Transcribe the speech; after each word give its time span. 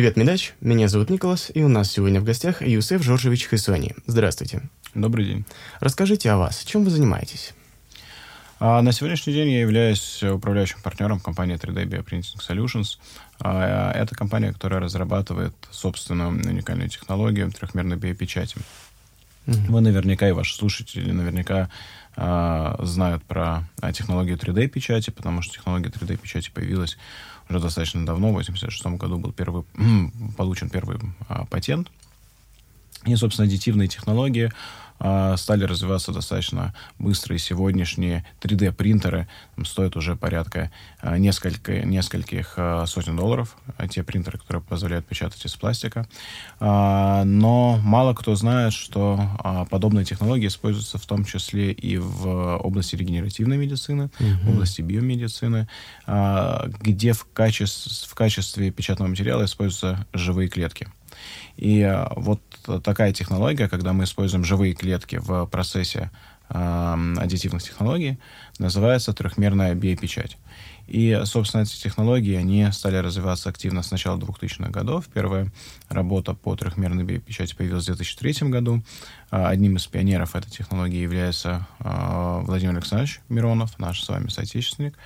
Привет, 0.00 0.16
Медач. 0.16 0.54
Меня 0.62 0.88
зовут 0.88 1.10
Николас, 1.10 1.50
и 1.52 1.62
у 1.62 1.68
нас 1.68 1.90
сегодня 1.90 2.22
в 2.22 2.24
гостях 2.24 2.62
Юсеф 2.62 3.02
Жоржевич 3.02 3.46
Хисони. 3.50 3.94
Здравствуйте. 4.06 4.62
Добрый 4.94 5.26
день. 5.26 5.44
Расскажите 5.78 6.30
о 6.30 6.38
вас. 6.38 6.64
Чем 6.64 6.84
вы 6.84 6.90
занимаетесь? 6.90 7.52
А 8.60 8.80
на 8.80 8.92
сегодняшний 8.92 9.34
день 9.34 9.50
я 9.50 9.60
являюсь 9.60 10.22
управляющим 10.22 10.78
партнером 10.82 11.20
компании 11.20 11.58
3D 11.58 11.84
Bioprinting 11.84 12.38
Solutions. 12.38 12.96
А, 13.40 13.92
это 13.92 14.14
компания, 14.14 14.54
которая 14.54 14.80
разрабатывает 14.80 15.52
собственную 15.70 16.30
уникальную 16.30 16.88
технологию 16.88 17.52
трехмерной 17.52 17.98
биопечати. 17.98 18.56
Mm-hmm. 19.44 19.66
Вы 19.68 19.80
наверняка 19.82 20.26
и 20.30 20.32
ваши 20.32 20.54
слушатели 20.54 21.10
наверняка 21.10 21.68
э, 22.16 22.74
знают 22.78 23.22
про 23.24 23.68
технологию 23.92 24.38
3D-печати, 24.38 25.10
потому 25.10 25.42
что 25.42 25.54
технология 25.54 25.90
3D-печати 25.90 26.50
появилась 26.54 26.96
уже 27.50 27.60
достаточно 27.60 28.06
давно, 28.06 28.28
в 28.28 28.38
1986 28.38 28.98
году 28.98 29.18
был 29.18 29.32
первый, 29.32 29.64
получен 30.36 30.70
первый 30.70 30.98
а, 31.28 31.44
патент. 31.46 31.90
И, 33.06 33.16
собственно, 33.16 33.46
аддитивные 33.46 33.88
технологии 33.88 34.52
стали 35.00 35.64
развиваться 35.64 36.12
достаточно 36.12 36.74
быстро, 36.98 37.34
и 37.34 37.38
сегодняшние 37.38 38.24
3D-принтеры 38.40 39.28
стоят 39.64 39.96
уже 39.96 40.14
порядка 40.16 40.70
а, 41.00 41.16
несколько, 41.16 41.80
нескольких 41.84 42.54
а, 42.56 42.84
сотен 42.86 43.16
долларов, 43.16 43.56
те 43.88 44.02
принтеры, 44.02 44.38
которые 44.38 44.62
позволяют 44.62 45.06
печатать 45.06 45.44
из 45.44 45.54
пластика. 45.54 46.06
Но 46.60 47.80
мало 47.82 48.14
кто 48.14 48.34
знает, 48.34 48.72
что 48.72 49.66
подобные 49.70 50.04
технологии 50.04 50.48
используются 50.48 50.98
в 50.98 51.06
том 51.06 51.24
числе 51.24 51.72
и 51.72 51.96
в 51.96 52.56
области 52.58 52.96
регенеративной 52.96 53.56
медицины, 53.56 54.10
mm-hmm. 54.18 54.44
в 54.44 54.50
области 54.50 54.82
биомедицины, 54.82 55.68
где 56.80 57.12
в 57.12 57.26
качестве, 57.32 58.08
в 58.08 58.14
качестве 58.14 58.70
печатного 58.70 59.08
материала 59.08 59.44
используются 59.44 60.06
живые 60.12 60.48
клетки. 60.48 60.88
И 61.56 61.80
э, 61.80 62.06
вот 62.16 62.40
такая 62.82 63.12
технология, 63.12 63.68
когда 63.68 63.92
мы 63.92 64.04
используем 64.04 64.44
живые 64.44 64.74
клетки 64.74 65.16
в 65.16 65.46
процессе 65.46 66.10
э, 66.48 67.14
аддитивных 67.18 67.62
технологий, 67.62 68.18
называется 68.58 69.12
трехмерная 69.12 69.74
биопечать. 69.74 70.38
И, 70.86 71.20
собственно, 71.24 71.62
эти 71.62 71.80
технологии, 71.80 72.34
они 72.34 72.66
стали 72.72 72.96
развиваться 72.96 73.48
активно 73.48 73.82
с 73.82 73.90
начала 73.90 74.18
2000-х 74.18 74.70
годов. 74.70 75.06
Первая 75.12 75.52
работа 75.88 76.34
по 76.34 76.56
трехмерной 76.56 77.04
биопечати 77.04 77.54
появилась 77.54 77.84
в 77.84 77.94
2003 77.94 78.48
году. 78.48 78.82
Э, 79.30 79.44
одним 79.46 79.76
из 79.76 79.86
пионеров 79.86 80.34
этой 80.34 80.50
технологии 80.50 81.00
является 81.00 81.66
э, 81.80 82.40
Владимир 82.42 82.74
Александрович 82.76 83.20
Миронов, 83.28 83.78
наш 83.78 84.02
с 84.02 84.08
вами 84.08 84.28
соотечественник. 84.28 84.96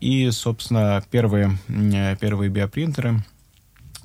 И, 0.00 0.30
собственно, 0.30 1.02
первые, 1.10 1.58
первые 2.20 2.48
биопринтеры— 2.48 3.24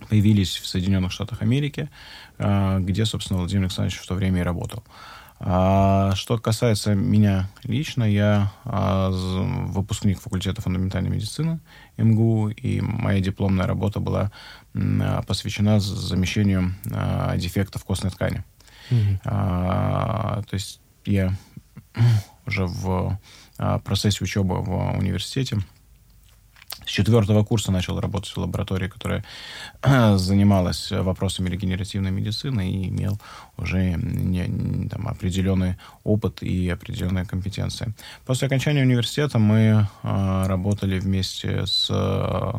появились 0.10 0.58
в 0.58 0.68
Соединенных 0.68 1.12
Штатах 1.12 1.42
Америки, 1.42 1.90
а, 2.38 2.80
где, 2.80 3.06
собственно, 3.06 3.40
Владимир 3.40 3.64
Александрович 3.64 3.98
в 3.98 4.08
то 4.08 4.16
время 4.16 4.42
и 4.42 4.44
работал. 4.44 4.84
А, 5.40 6.14
что 6.16 6.38
касается 6.38 6.96
меня 6.96 7.50
лично, 7.64 8.04
я 8.04 8.52
а, 8.64 9.10
выпускник 9.12 10.22
факультета 10.22 10.62
фундаментальной 10.62 11.10
медицины 11.10 11.60
МГУ, 11.98 12.50
и 12.50 12.82
моя 12.82 13.20
дипломная 13.20 13.68
работа 13.68 14.00
была 14.00 14.32
посвящена 15.28 15.80
замещению 15.80 16.74
дефектов 17.38 17.84
костной 17.86 18.12
ткани. 18.12 18.44
Mm-hmm. 18.90 19.24
То 19.24 20.54
есть 20.54 20.82
я 21.06 21.36
уже 22.48 22.66
в 22.66 23.20
процессе 23.84 24.24
учебы 24.24 24.62
в 24.62 24.98
университете 24.98 25.60
с 26.86 26.90
четвертого 26.90 27.44
курса 27.44 27.72
начал 27.72 28.00
работать 28.00 28.32
в 28.32 28.38
лаборатории, 28.38 28.88
которая 28.88 29.24
занималась 30.18 30.92
вопросами 30.92 31.50
регенеративной 31.50 32.12
медицины 32.12 32.72
и 32.72 32.90
имел 32.90 33.20
уже 33.58 33.94
не, 33.94 34.48
не, 34.48 34.90
там, 34.90 35.08
определенный 35.08 35.78
опыт 36.04 36.42
и 36.44 36.70
определенные 36.70 37.26
компетенции. 37.26 37.94
После 38.26 38.48
окончания 38.48 38.82
университета 38.82 39.40
мы 39.40 39.88
э, 40.04 40.44
работали 40.48 41.00
вместе 41.00 41.66
с 41.66 41.88
э, 41.90 42.54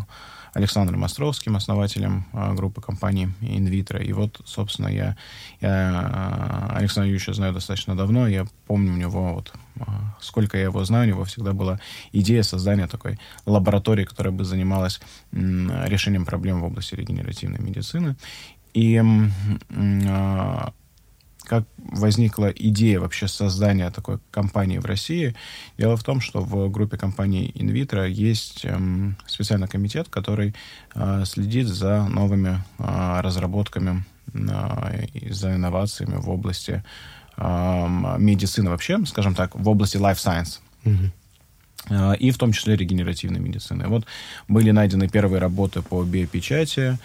Александром 0.55 1.03
Островским, 1.05 1.57
основателем 1.57 2.27
э, 2.33 2.55
группы 2.55 2.81
компаний 2.81 3.29
Invitro. 3.41 4.03
И 4.03 4.13
вот, 4.13 4.41
собственно, 4.45 4.89
я, 4.89 5.17
я 5.61 6.71
э, 6.73 6.77
Александра 6.77 7.09
Юрьевича 7.09 7.35
знаю 7.35 7.53
достаточно 7.53 7.97
давно. 7.97 8.29
Я 8.29 8.47
помню 8.67 8.93
у 8.93 8.97
него, 8.97 9.35
вот, 9.35 9.53
э, 9.77 9.83
сколько 10.21 10.57
я 10.57 10.65
его 10.65 10.85
знаю, 10.85 11.07
у 11.07 11.09
него 11.09 11.25
всегда 11.25 11.53
была 11.53 11.81
идея 12.13 12.43
создания 12.43 12.87
такой 12.87 13.19
лаборатории, 13.47 14.05
которая 14.05 14.33
бы 14.33 14.45
занималась 14.45 15.01
решением 15.33 16.25
проблем 16.25 16.61
в 16.61 16.65
области 16.65 16.95
регенеративной 16.95 17.59
медицины. 17.59 18.17
И 18.75 19.03
как 21.45 21.65
возникла 21.77 22.47
идея 22.47 23.01
вообще 23.01 23.29
создания 23.29 23.91
такой 23.91 24.19
компании 24.31 24.79
в 24.79 24.87
России. 24.87 25.35
Дело 25.79 25.97
в 25.97 26.03
том, 26.03 26.21
что 26.21 26.41
в 26.41 26.71
группе 26.71 26.97
компаний 26.97 27.53
Invitro 27.55 28.09
есть 28.09 28.65
эм, 28.65 29.17
специальный 29.27 29.69
комитет, 29.69 30.09
который 30.09 30.55
э, 30.95 31.25
следит 31.27 31.69
за 31.69 32.05
новыми 32.09 32.63
э, 32.79 33.21
разработками, 33.21 34.05
э, 34.33 35.07
и 35.13 35.33
за 35.33 35.55
инновациями 35.55 36.17
в 36.17 36.31
области 36.31 36.83
э, 37.37 38.17
медицины 38.19 38.71
вообще, 38.71 39.05
скажем 39.07 39.35
так, 39.35 39.55
в 39.55 39.69
области 39.69 39.97
life 39.99 40.17
science. 40.17 40.61
Mm-hmm. 40.85 41.11
И 42.19 42.31
в 42.31 42.39
том 42.39 42.53
числе 42.53 42.77
регенеративной 42.77 43.41
медицины. 43.41 43.89
Вот 43.89 44.07
были 44.49 44.71
найдены 44.71 45.07
первые 45.07 45.39
работы 45.39 45.83
по 45.83 46.03
биопечати, 46.03 46.99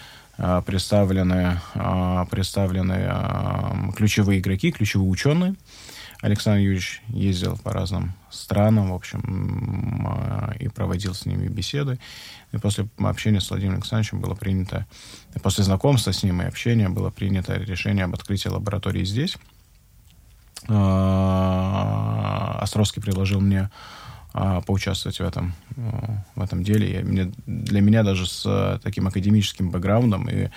представлены, 0.64 1.60
а, 1.74 2.24
представлены 2.26 3.06
а, 3.08 3.90
ключевые 3.94 4.40
игроки, 4.40 4.72
ключевые 4.72 5.10
ученые. 5.10 5.54
Александр 6.22 6.60
Юрьевич 6.60 7.02
ездил 7.08 7.58
по 7.58 7.72
разным 7.72 8.12
странам, 8.30 8.90
в 8.90 8.94
общем, 8.94 10.52
и 10.58 10.68
проводил 10.68 11.14
с 11.14 11.24
ними 11.24 11.48
беседы. 11.48 11.98
И 12.52 12.58
после 12.58 12.88
общения 12.98 13.40
с 13.40 13.48
Владимиром 13.48 13.76
Александровичем 13.76 14.20
было 14.20 14.34
принято, 14.34 14.86
после 15.42 15.64
знакомства 15.64 16.12
с 16.12 16.22
ним 16.22 16.42
и 16.42 16.44
общения 16.44 16.90
было 16.90 17.08
принято 17.10 17.54
решение 17.54 18.04
об 18.04 18.14
открытии 18.14 18.48
лаборатории 18.48 19.04
здесь. 19.04 19.38
Островский 22.60 23.00
предложил 23.00 23.40
мне 23.40 23.70
а, 24.32 24.60
поучаствовать 24.60 25.18
в 25.18 25.24
этом, 25.24 25.54
э, 25.76 25.80
в 26.36 26.42
этом 26.42 26.62
деле. 26.62 26.92
Я, 26.92 27.00
мне, 27.04 27.32
для 27.46 27.80
меня 27.80 28.04
даже 28.04 28.26
с 28.26 28.44
э, 28.46 28.78
таким 28.80 29.08
академическим 29.08 29.70
бэкграундом 29.70 30.28
и 30.28 30.50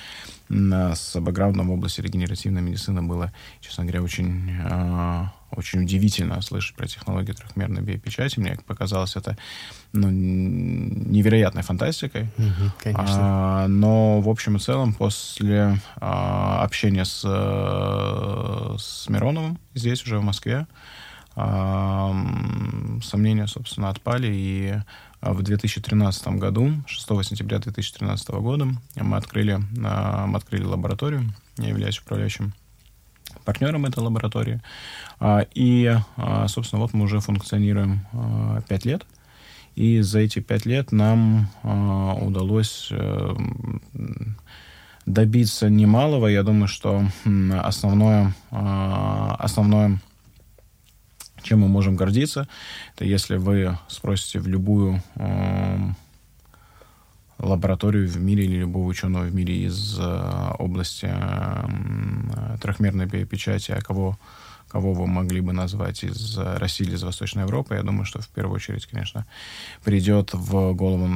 с 0.49 1.19
бэкграундом 1.19 1.69
в 1.69 1.71
области 1.71 2.01
регенеративной 2.01 2.61
медицины 2.61 3.01
было, 3.01 3.33
честно 3.61 3.85
говоря, 3.85 4.03
очень, 4.03 4.51
э, 4.63 5.25
очень 5.49 5.81
удивительно 5.81 6.39
слышать 6.41 6.75
про 6.75 6.87
технологию 6.87 7.33
трехмерной 7.33 7.81
биопечати. 7.81 8.39
Мне 8.39 8.59
показалось 8.67 9.15
это 9.15 9.37
ну, 9.91 10.07
невероятной 10.11 11.63
фантастикой. 11.63 12.27
Угу, 12.37 12.71
конечно. 12.83 13.05
А, 13.07 13.67
но, 13.67 14.21
в 14.21 14.29
общем 14.29 14.57
и 14.57 14.59
целом, 14.59 14.93
после 14.93 15.79
а, 15.95 16.63
общения 16.63 17.05
с, 17.05 17.21
с 18.79 19.09
Мироновым 19.09 19.57
здесь, 19.73 20.03
уже 20.03 20.19
в 20.19 20.23
Москве, 20.23 20.67
сомнения, 21.35 23.47
собственно, 23.47 23.89
отпали, 23.89 24.27
и 24.31 24.75
а, 25.23 25.33
в 25.33 25.41
2013 25.41 26.27
году, 26.39 26.71
6 26.85 27.07
сентября 27.25 27.59
2013 27.59 28.29
года, 28.29 28.67
мы 28.95 29.17
открыли, 29.17 29.59
а, 29.83 30.27
мы 30.27 30.37
открыли 30.37 30.63
лабораторию, 30.63 31.33
я 31.57 31.69
являюсь 31.69 31.99
управляющим 31.99 32.53
партнером 33.45 33.85
этой 33.85 33.99
лаборатории, 33.99 34.61
а, 35.19 35.45
и, 35.55 35.95
собственно, 36.47 36.81
вот 36.81 36.93
мы 36.93 37.05
уже 37.05 37.19
функционируем 37.19 38.05
5 38.67 38.85
лет, 38.85 39.05
и 39.75 40.01
за 40.01 40.19
эти 40.19 40.39
5 40.39 40.65
лет 40.65 40.91
нам 40.91 41.49
удалось 41.63 42.89
э, 42.91 43.35
добиться 45.07 45.67
немалого. 45.67 46.27
Я 46.27 46.43
думаю, 46.43 46.67
что 46.67 47.03
основное, 47.63 48.35
основное 48.51 49.99
чем 51.43 51.59
мы 51.59 51.67
можем 51.67 51.95
гордиться? 51.95 52.47
Это 52.95 53.05
если 53.05 53.37
вы 53.37 53.77
спросите 53.87 54.39
в 54.39 54.47
любую 54.47 55.01
э, 55.15 55.77
лабораторию 57.39 58.07
в 58.07 58.17
мире 58.17 58.45
или 58.45 58.57
любого 58.57 58.87
ученого 58.87 59.25
в 59.25 59.35
мире 59.35 59.65
из 59.65 59.99
э, 59.99 60.51
области 60.59 61.09
э, 61.09 62.57
трехмерной 62.61 63.05
биопечати, 63.05 63.71
а 63.71 63.81
кого 63.81 64.17
кого 64.73 64.93
вы 64.93 65.05
могли 65.05 65.39
бы 65.39 65.53
назвать 65.53 66.03
из 66.03 66.35
России 66.37 66.83
или 66.83 66.95
из 66.95 67.03
Восточной 67.03 67.43
Европы, 67.43 67.75
я 67.75 67.83
думаю, 67.83 68.05
что 68.05 68.19
в 68.19 68.27
первую 68.27 68.55
очередь, 68.55 68.87
конечно, 68.87 69.27
придет 69.83 70.31
в 70.33 70.73
голову 70.73 71.07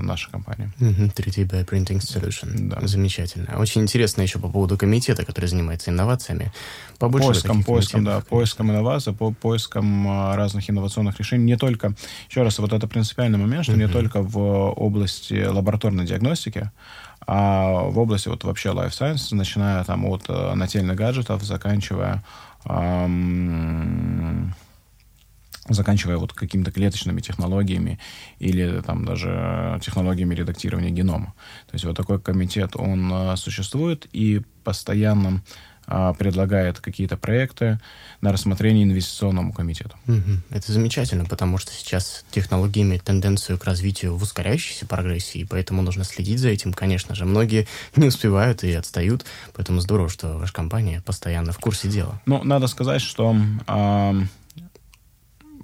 наша 0.00 0.30
компания. 0.30 0.72
Mm-hmm. 0.80 1.14
3D 1.14 1.46
Bioprinting 1.46 1.98
Solution. 1.98 2.70
Да. 2.70 2.86
Замечательно. 2.86 3.58
Очень 3.58 3.82
интересно 3.82 4.22
еще 4.22 4.38
по 4.38 4.48
поводу 4.48 4.78
комитета, 4.78 5.26
который 5.26 5.44
занимается 5.46 5.90
инновациями. 5.90 6.50
Побольше 6.98 7.26
поиском, 7.28 7.64
поиском, 7.64 8.04
да, 8.04 8.20
поиском 8.20 8.70
инноваций, 8.70 9.12
по 9.12 9.30
поиском 9.30 10.34
разных 10.34 10.70
инновационных 10.70 11.18
решений. 11.18 11.44
Не 11.44 11.58
только, 11.58 11.92
еще 12.30 12.42
раз, 12.42 12.58
вот 12.58 12.72
это 12.72 12.88
принципиальный 12.88 13.38
момент, 13.38 13.64
что 13.64 13.74
mm-hmm. 13.74 13.86
не 13.86 13.88
только 13.88 14.22
в 14.22 14.38
области 14.70 15.44
лабораторной 15.44 16.06
диагностики, 16.06 16.70
а 17.26 17.82
в 17.90 17.98
области 17.98 18.28
вот 18.28 18.44
вообще 18.44 18.70
life 18.70 18.90
science, 18.90 19.34
начиная 19.34 19.84
там 19.84 20.06
от 20.06 20.24
э, 20.28 20.54
нательных 20.54 20.96
гаджетов, 20.96 21.42
заканчивая 21.42 22.22
заканчивая 25.68 26.16
вот 26.18 26.32
какими-то 26.32 26.70
клеточными 26.70 27.20
технологиями 27.20 27.98
или 28.38 28.80
там 28.82 29.04
даже 29.04 29.80
технологиями 29.82 30.34
редактирования 30.34 30.90
генома. 30.90 31.34
То 31.66 31.74
есть 31.74 31.84
вот 31.84 31.96
такой 31.96 32.20
комитет, 32.20 32.76
он 32.76 33.10
э, 33.12 33.36
существует 33.36 34.06
и 34.12 34.42
постоянно 34.64 35.28
а, 35.28 35.42
предлагает 35.86 36.80
какие-то 36.80 37.16
проекты 37.16 37.80
на 38.20 38.32
рассмотрение 38.32 38.84
инвестиционному 38.84 39.52
комитету. 39.52 39.96
Это 40.50 40.72
замечательно, 40.72 41.24
потому 41.24 41.58
что 41.58 41.72
сейчас 41.72 42.24
технологии 42.30 42.82
имеют 42.82 43.04
тенденцию 43.04 43.58
к 43.58 43.64
развитию 43.64 44.16
в 44.16 44.22
ускоряющейся 44.22 44.86
прогрессии, 44.86 45.46
поэтому 45.48 45.82
нужно 45.82 46.04
следить 46.04 46.40
за 46.40 46.48
этим. 46.48 46.72
Конечно 46.72 47.14
же, 47.14 47.24
многие 47.24 47.66
не 47.96 48.08
успевают 48.08 48.64
и 48.64 48.72
отстают, 48.72 49.24
поэтому 49.54 49.80
здорово, 49.80 50.08
что 50.08 50.38
ваша 50.38 50.52
компания 50.52 51.02
постоянно 51.04 51.52
в 51.52 51.58
курсе 51.58 51.88
дела. 51.88 52.20
Ну, 52.26 52.42
надо 52.44 52.66
сказать, 52.66 53.02
что 53.02 53.36
э, 53.66 54.22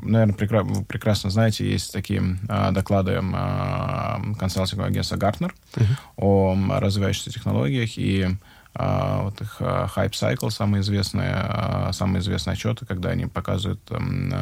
наверное, 0.03 0.35
прекра- 0.35 0.63
вы 0.63 0.85
прекрасно 0.85 1.31
знаете, 1.31 1.71
есть 1.71 1.93
такие 1.93 2.39
э, 2.49 2.71
доклады 2.73 3.13
э, 3.13 4.35
консалтингового 4.39 4.91
агентства 4.91 5.17
Gartner 5.17 5.53
uh-huh. 5.75 5.97
о 6.17 6.81
развивающихся 6.81 7.31
технологиях, 7.31 7.97
и 7.97 8.25
а, 8.25 8.31
вот 8.75 9.41
их 9.41 9.57
а, 9.61 9.87
Hype 9.95 10.13
Cycle, 10.13 10.51
самые 10.51 10.81
известные, 10.81 11.33
а, 11.35 11.91
самые 11.93 12.21
известные 12.21 12.55
отчеты, 12.55 12.87
когда 12.87 13.11
они 13.11 13.27
показывают 13.27 13.85
там, 13.85 14.33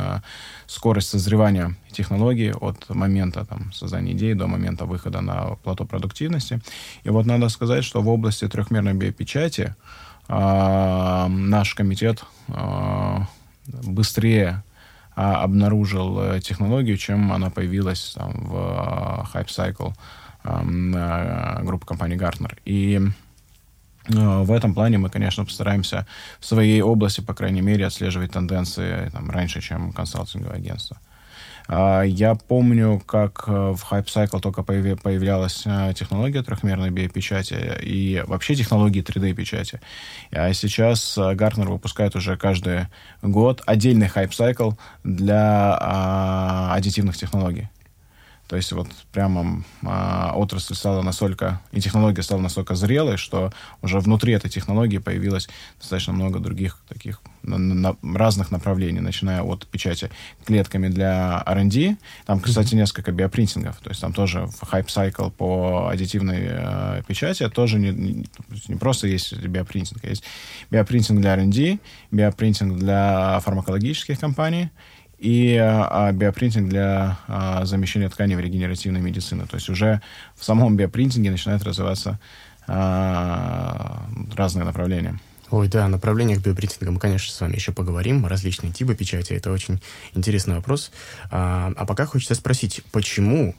скорость 0.67 1.09
созревания 1.09 1.75
технологий 1.91 2.53
от 2.53 2.89
момента 2.91 3.45
там, 3.45 3.73
создания 3.73 4.13
идеи 4.13 4.35
до 4.35 4.47
момента 4.47 4.85
выхода 4.85 5.21
на 5.21 5.57
плато 5.57 5.85
продуктивности. 5.85 6.61
И 7.03 7.11
вот 7.11 7.27
надо 7.27 7.49
сказать, 7.49 7.85
что 7.85 8.03
в 8.03 8.09
области 8.09 8.47
трехмерной 8.47 8.95
биопечати 8.95 9.75
наш 10.29 11.75
комитет 11.75 12.25
быстрее 13.67 14.63
обнаружил 15.17 16.39
технологию, 16.39 16.97
чем 16.97 17.33
она 17.33 17.51
появилась 17.51 18.15
там, 18.17 18.33
в 18.47 19.29
Hype 19.35 19.49
Cycle 19.49 19.93
группы 21.65 21.85
компании 21.85 22.17
Gartner. 22.17 22.57
И 22.65 23.01
Э, 23.01 23.30
в 24.11 24.53
этом 24.53 24.75
плане 24.75 24.99
мы, 24.99 25.11
конечно, 25.11 25.45
постараемся 25.45 26.07
в 26.39 26.47
своей 26.47 26.83
области, 26.83 27.21
по 27.21 27.35
крайней 27.35 27.61
мере, 27.61 27.87
отслеживать 27.87 28.33
тенденции 28.33 29.09
там, 29.13 29.31
раньше, 29.31 29.61
чем 29.61 29.93
консалтинговое 29.93 30.57
агентство. 30.57 30.99
А, 31.73 32.03
я 32.03 32.35
помню, 32.35 33.01
как 33.07 33.45
э, 33.47 33.53
в 33.53 33.93
Hype 33.93 34.07
Cycle 34.07 34.41
только 34.41 34.65
появлялась 34.65 35.63
э, 35.65 35.93
технология 35.95 36.43
трехмерной 36.43 36.91
биопечати 36.91 37.79
и 37.81 38.25
вообще 38.27 38.57
технологии 38.57 39.05
3D-печати. 39.05 39.81
А 40.33 40.53
сейчас 40.53 41.17
Gartner 41.17 41.69
выпускает 41.69 42.17
уже 42.17 42.37
каждый 42.37 42.87
год 43.23 43.63
отдельный 43.67 44.09
Hype 44.09 44.31
Cycle 44.31 44.77
для 45.05 45.79
а, 45.81 46.75
аддитивных 46.75 47.17
технологий. 47.17 47.69
То 48.51 48.57
есть 48.57 48.73
вот 48.73 48.89
прямо 49.13 49.63
а, 49.87 50.33
отрасль 50.35 50.75
стала 50.75 51.03
настолько, 51.03 51.61
и 51.71 51.81
технология 51.81 52.21
стала 52.21 52.41
настолько 52.41 52.75
зрелой, 52.75 53.17
что 53.17 53.53
уже 53.81 54.01
внутри 54.01 54.33
этой 54.33 54.51
технологии 54.51 54.99
появилось 54.99 55.49
достаточно 55.79 56.13
много 56.13 56.41
других 56.41 56.81
таких 56.89 57.21
на, 57.45 57.59
на, 57.59 57.97
разных 58.03 58.51
направлений, 58.51 58.99
начиная 58.99 59.43
от 59.43 59.69
печати 59.69 60.11
клетками 60.45 60.89
для 60.89 61.45
R&D. 61.47 61.97
Там, 62.27 62.41
кстати, 62.41 62.75
несколько 62.75 63.13
биопринтингов. 63.13 63.79
То 63.79 63.91
есть 63.91 64.01
там 64.01 64.13
тоже 64.13 64.49
Cycle 64.61 65.31
по 65.31 65.89
аддитивной 65.89 66.41
э, 66.43 67.03
печати 67.07 67.49
тоже 67.51 67.79
не, 67.79 67.91
не, 67.91 68.27
не 68.67 68.75
просто 68.75 69.07
есть 69.07 69.33
биопринтинг, 69.33 70.03
а 70.03 70.09
есть 70.09 70.25
биопринтинг 70.73 71.21
для 71.21 71.37
R&D, 71.37 71.79
биопринтинг 72.11 72.79
для 72.79 73.39
фармакологических 73.45 74.19
компаний, 74.19 74.71
и 75.21 75.55
а, 75.57 76.11
биопринтинг 76.13 76.71
для 76.71 77.19
а, 77.29 77.65
замещения 77.67 78.09
тканей 78.09 78.37
в 78.37 78.41
регенеративной 78.41 79.01
медицине. 79.01 79.45
То 79.45 79.57
есть 79.57 79.69
уже 79.69 80.01
в 80.35 80.45
самом 80.45 80.77
биопринтинге 80.77 81.31
начинают 81.31 81.63
развиваться 81.63 82.19
а, 82.67 84.07
разные 84.35 84.65
направления. 84.65 85.21
Ой, 85.51 85.69
да, 85.69 85.85
о 85.85 85.89
направлениях 85.89 86.41
биопринтинга 86.41 86.91
мы, 86.91 86.99
конечно, 86.99 87.35
с 87.35 87.41
вами 87.41 87.57
еще 87.57 87.73
поговорим. 87.73 88.25
Различные 88.25 88.73
типы 88.73 88.95
печати. 88.95 89.35
Это 89.35 89.53
очень 89.53 89.83
интересный 90.15 90.55
вопрос. 90.55 90.91
А, 91.31 91.71
а 91.77 91.85
пока 91.85 92.07
хочется 92.07 92.35
спросить, 92.35 92.83
почему 92.91 93.55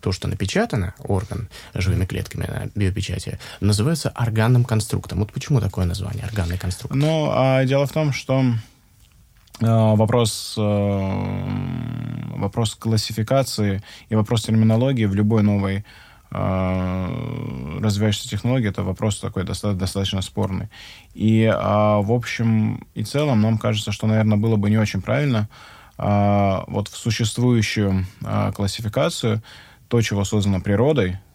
то, 0.00 0.12
что 0.12 0.28
напечатано, 0.28 0.94
орган 0.98 1.48
живыми 1.74 2.06
клетками 2.06 2.46
на 2.46 2.70
биопечати, 2.74 3.38
называется 3.60 4.12
органным 4.14 4.64
конструктом. 4.64 5.18
Вот 5.18 5.32
почему 5.32 5.60
такое 5.60 5.84
название, 5.84 6.24
органный 6.24 6.56
конструкт? 6.56 6.94
Ну, 6.94 7.28
а 7.32 7.64
дело 7.64 7.86
в 7.86 7.92
том, 7.92 8.12
что 8.12 8.44
вопрос, 9.60 10.54
э, 10.58 12.36
вопрос 12.36 12.74
классификации 12.74 13.82
и 14.08 14.14
вопрос 14.14 14.44
терминологии 14.44 15.06
в 15.06 15.14
любой 15.14 15.42
новой 15.42 15.84
э, 16.30 17.78
развивающейся 17.80 18.28
технологии 18.28 18.68
это 18.68 18.82
вопрос 18.82 19.18
такой 19.18 19.44
достаточно, 19.44 19.78
достаточно 19.78 20.22
спорный. 20.22 20.68
И 21.14 21.46
в 21.46 22.12
общем 22.12 22.86
и 22.94 23.04
целом 23.04 23.40
нам 23.40 23.58
кажется, 23.58 23.92
что, 23.92 24.06
наверное, 24.06 24.36
было 24.36 24.56
бы 24.56 24.68
не 24.70 24.78
очень 24.78 25.00
правильно 25.00 25.48
вот 25.98 26.88
в 26.88 26.96
существующую 26.98 28.04
классификацию 28.54 29.42
то, 29.88 30.02
чего 30.02 30.24
создано 30.24 30.60
природой, 30.60 31.12
а 31.12 31.25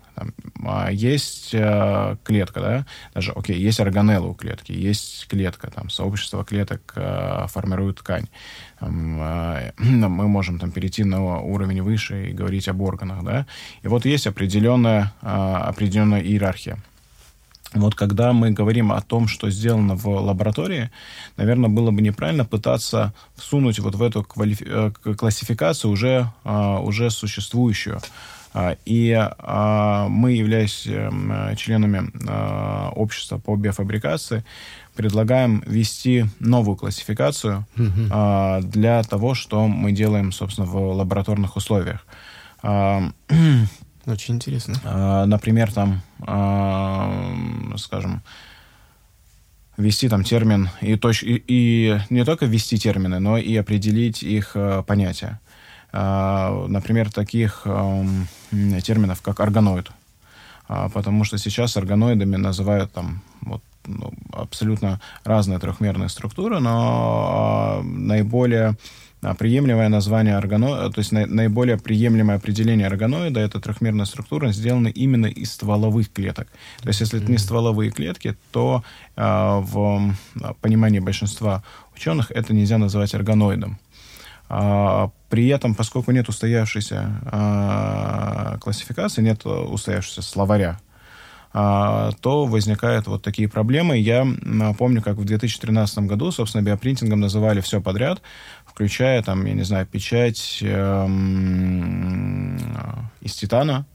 есть 0.91 1.51
э, 1.53 2.17
клетка, 2.23 2.59
да, 2.61 2.85
даже, 3.13 3.31
окей, 3.31 3.57
есть 3.59 3.79
органелла 3.79 4.27
у 4.27 4.33
клетки, 4.33 4.71
есть 4.71 5.27
клетка, 5.27 5.71
там, 5.71 5.89
сообщество 5.89 6.43
клеток 6.45 6.93
э, 6.95 7.45
формирует 7.47 7.97
ткань. 7.97 8.27
Э, 8.79 9.71
мы 9.77 10.27
можем 10.27 10.59
там 10.59 10.71
перейти 10.71 11.03
на 11.03 11.39
уровень 11.39 11.81
выше 11.81 12.29
и 12.29 12.33
говорить 12.33 12.67
об 12.67 12.81
органах, 12.81 13.23
да. 13.23 13.45
И 13.81 13.87
вот 13.87 14.05
есть 14.05 14.27
определенная, 14.27 15.13
определенная 15.21 16.21
иерархия. 16.21 16.77
Вот 17.73 17.95
когда 17.95 18.33
мы 18.33 18.51
говорим 18.51 18.91
о 18.91 19.01
том, 19.01 19.27
что 19.27 19.49
сделано 19.49 19.95
в 19.95 20.07
лаборатории, 20.07 20.91
наверное, 21.37 21.69
было 21.69 21.91
бы 21.91 22.01
неправильно 22.01 22.43
пытаться 22.43 23.13
всунуть 23.35 23.79
вот 23.79 23.95
в 23.95 24.03
эту 24.03 24.23
квалифи- 24.23 25.15
классификацию 25.15 25.91
уже, 25.91 26.27
уже 26.43 27.09
существующую. 27.09 28.01
А, 28.53 28.75
и 28.85 29.11
а, 29.13 30.07
мы, 30.09 30.33
являясь 30.33 30.85
эм, 30.85 31.55
членами 31.55 32.11
а, 32.27 32.91
общества 32.95 33.37
по 33.37 33.55
биофабрикации, 33.55 34.43
предлагаем 34.95 35.63
ввести 35.65 36.25
новую 36.39 36.75
классификацию 36.75 37.65
для 37.75 39.03
того, 39.03 39.35
что 39.35 39.67
мы 39.67 39.93
делаем, 39.93 40.33
собственно, 40.33 40.67
в 40.67 40.75
лабораторных 40.93 41.55
условиях. 41.55 42.05
Очень 42.61 44.35
интересно. 44.35 45.25
Например, 45.25 45.71
там, 45.71 46.01
скажем, 47.77 48.21
ввести 49.77 50.09
там 50.09 50.23
термин 50.23 50.69
и, 50.81 50.95
точ, 50.95 51.23
и, 51.23 51.43
и 51.47 51.99
не 52.09 52.25
только 52.25 52.45
ввести 52.45 52.77
термины, 52.77 53.19
но 53.19 53.37
и 53.37 53.55
определить 53.55 54.23
их 54.23 54.51
э, 54.55 54.83
понятия. 54.85 55.39
А, 55.93 56.67
например, 56.67 57.11
таких 57.11 57.67
терминов, 58.51 59.21
как 59.21 59.39
органоид. 59.39 59.91
А, 60.73 60.87
потому 60.87 61.25
что 61.25 61.37
сейчас 61.37 61.75
органоидами 61.75 62.37
называют 62.37 62.93
там 62.93 63.21
вот, 63.41 63.61
ну, 63.85 64.13
абсолютно 64.31 65.01
разные 65.25 65.59
трехмерные 65.59 66.07
структуры, 66.07 66.61
но 66.61 67.81
а, 67.81 67.83
наиболее 67.83 68.77
приемлемое 69.37 69.89
название 69.89 70.37
органоида, 70.37 70.89
то 70.89 70.99
есть 70.99 71.11
наиболее 71.11 71.77
приемлемое 71.77 72.37
определение 72.37 72.87
органоида, 72.87 73.41
это 73.41 73.59
трехмерная 73.59 74.05
структура, 74.05 74.53
сделана 74.53 74.87
именно 74.87 75.25
из 75.25 75.51
стволовых 75.51 76.11
клеток. 76.11 76.47
То 76.81 76.87
есть 76.87 77.01
если 77.01 77.21
это 77.21 77.29
не 77.29 77.37
стволовые 77.37 77.91
клетки, 77.91 78.35
то 78.51 78.83
э, 79.17 79.21
в 79.21 80.15
понимании 80.61 80.99
большинства 80.99 81.63
ученых 81.93 82.31
это 82.31 82.53
нельзя 82.53 82.79
называть 82.79 83.13
органоидом. 83.13 83.77
А, 84.53 85.11
при 85.29 85.47
этом, 85.47 85.73
поскольку 85.75 86.11
нет 86.11 86.27
устоявшейся 86.27 87.21
а, 87.23 88.57
классификации, 88.59 89.21
нет 89.21 89.45
устоявшегося 89.45 90.21
словаря, 90.21 90.77
а, 91.53 92.11
то 92.19 92.45
возникают 92.45 93.07
вот 93.07 93.23
такие 93.23 93.47
проблемы. 93.47 93.97
Я 93.97 94.27
помню, 94.77 95.01
как 95.01 95.15
в 95.15 95.23
2013 95.23 95.99
году, 95.99 96.31
собственно, 96.33 96.63
биопринтингом 96.63 97.21
называли 97.21 97.61
все 97.61 97.79
подряд, 97.79 98.21
включая, 98.65 99.23
там, 99.23 99.45
я 99.45 99.53
не 99.53 99.63
знаю, 99.63 99.85
печать 99.85 100.59
эм, 100.61 102.57
из 103.21 103.33
титана, 103.35 103.85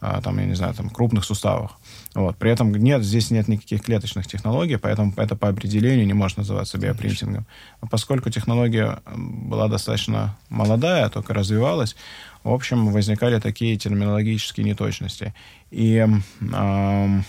там, 0.00 0.38
я 0.38 0.46
не 0.46 0.54
знаю, 0.54 0.72
там, 0.72 0.88
крупных 0.88 1.26
суставах. 1.26 1.72
Вот. 2.14 2.36
При 2.36 2.50
этом 2.50 2.72
нет, 2.74 3.02
здесь 3.02 3.30
нет 3.30 3.48
никаких 3.48 3.82
клеточных 3.82 4.26
технологий, 4.26 4.76
поэтому 4.76 5.14
это 5.16 5.34
по 5.34 5.48
определению 5.48 6.06
не 6.06 6.12
может 6.12 6.36
называться 6.36 6.76
биопринтингом. 6.78 7.46
Но 7.80 7.88
поскольку 7.88 8.28
технология 8.28 9.00
была 9.06 9.68
достаточно 9.68 10.36
молодая, 10.50 11.08
только 11.08 11.32
развивалась, 11.32 11.96
в 12.44 12.52
общем, 12.52 12.92
возникали 12.92 13.40
такие 13.40 13.78
терминологические 13.78 14.66
неточности. 14.66 15.32
И 15.70 16.06
э, 16.40 17.20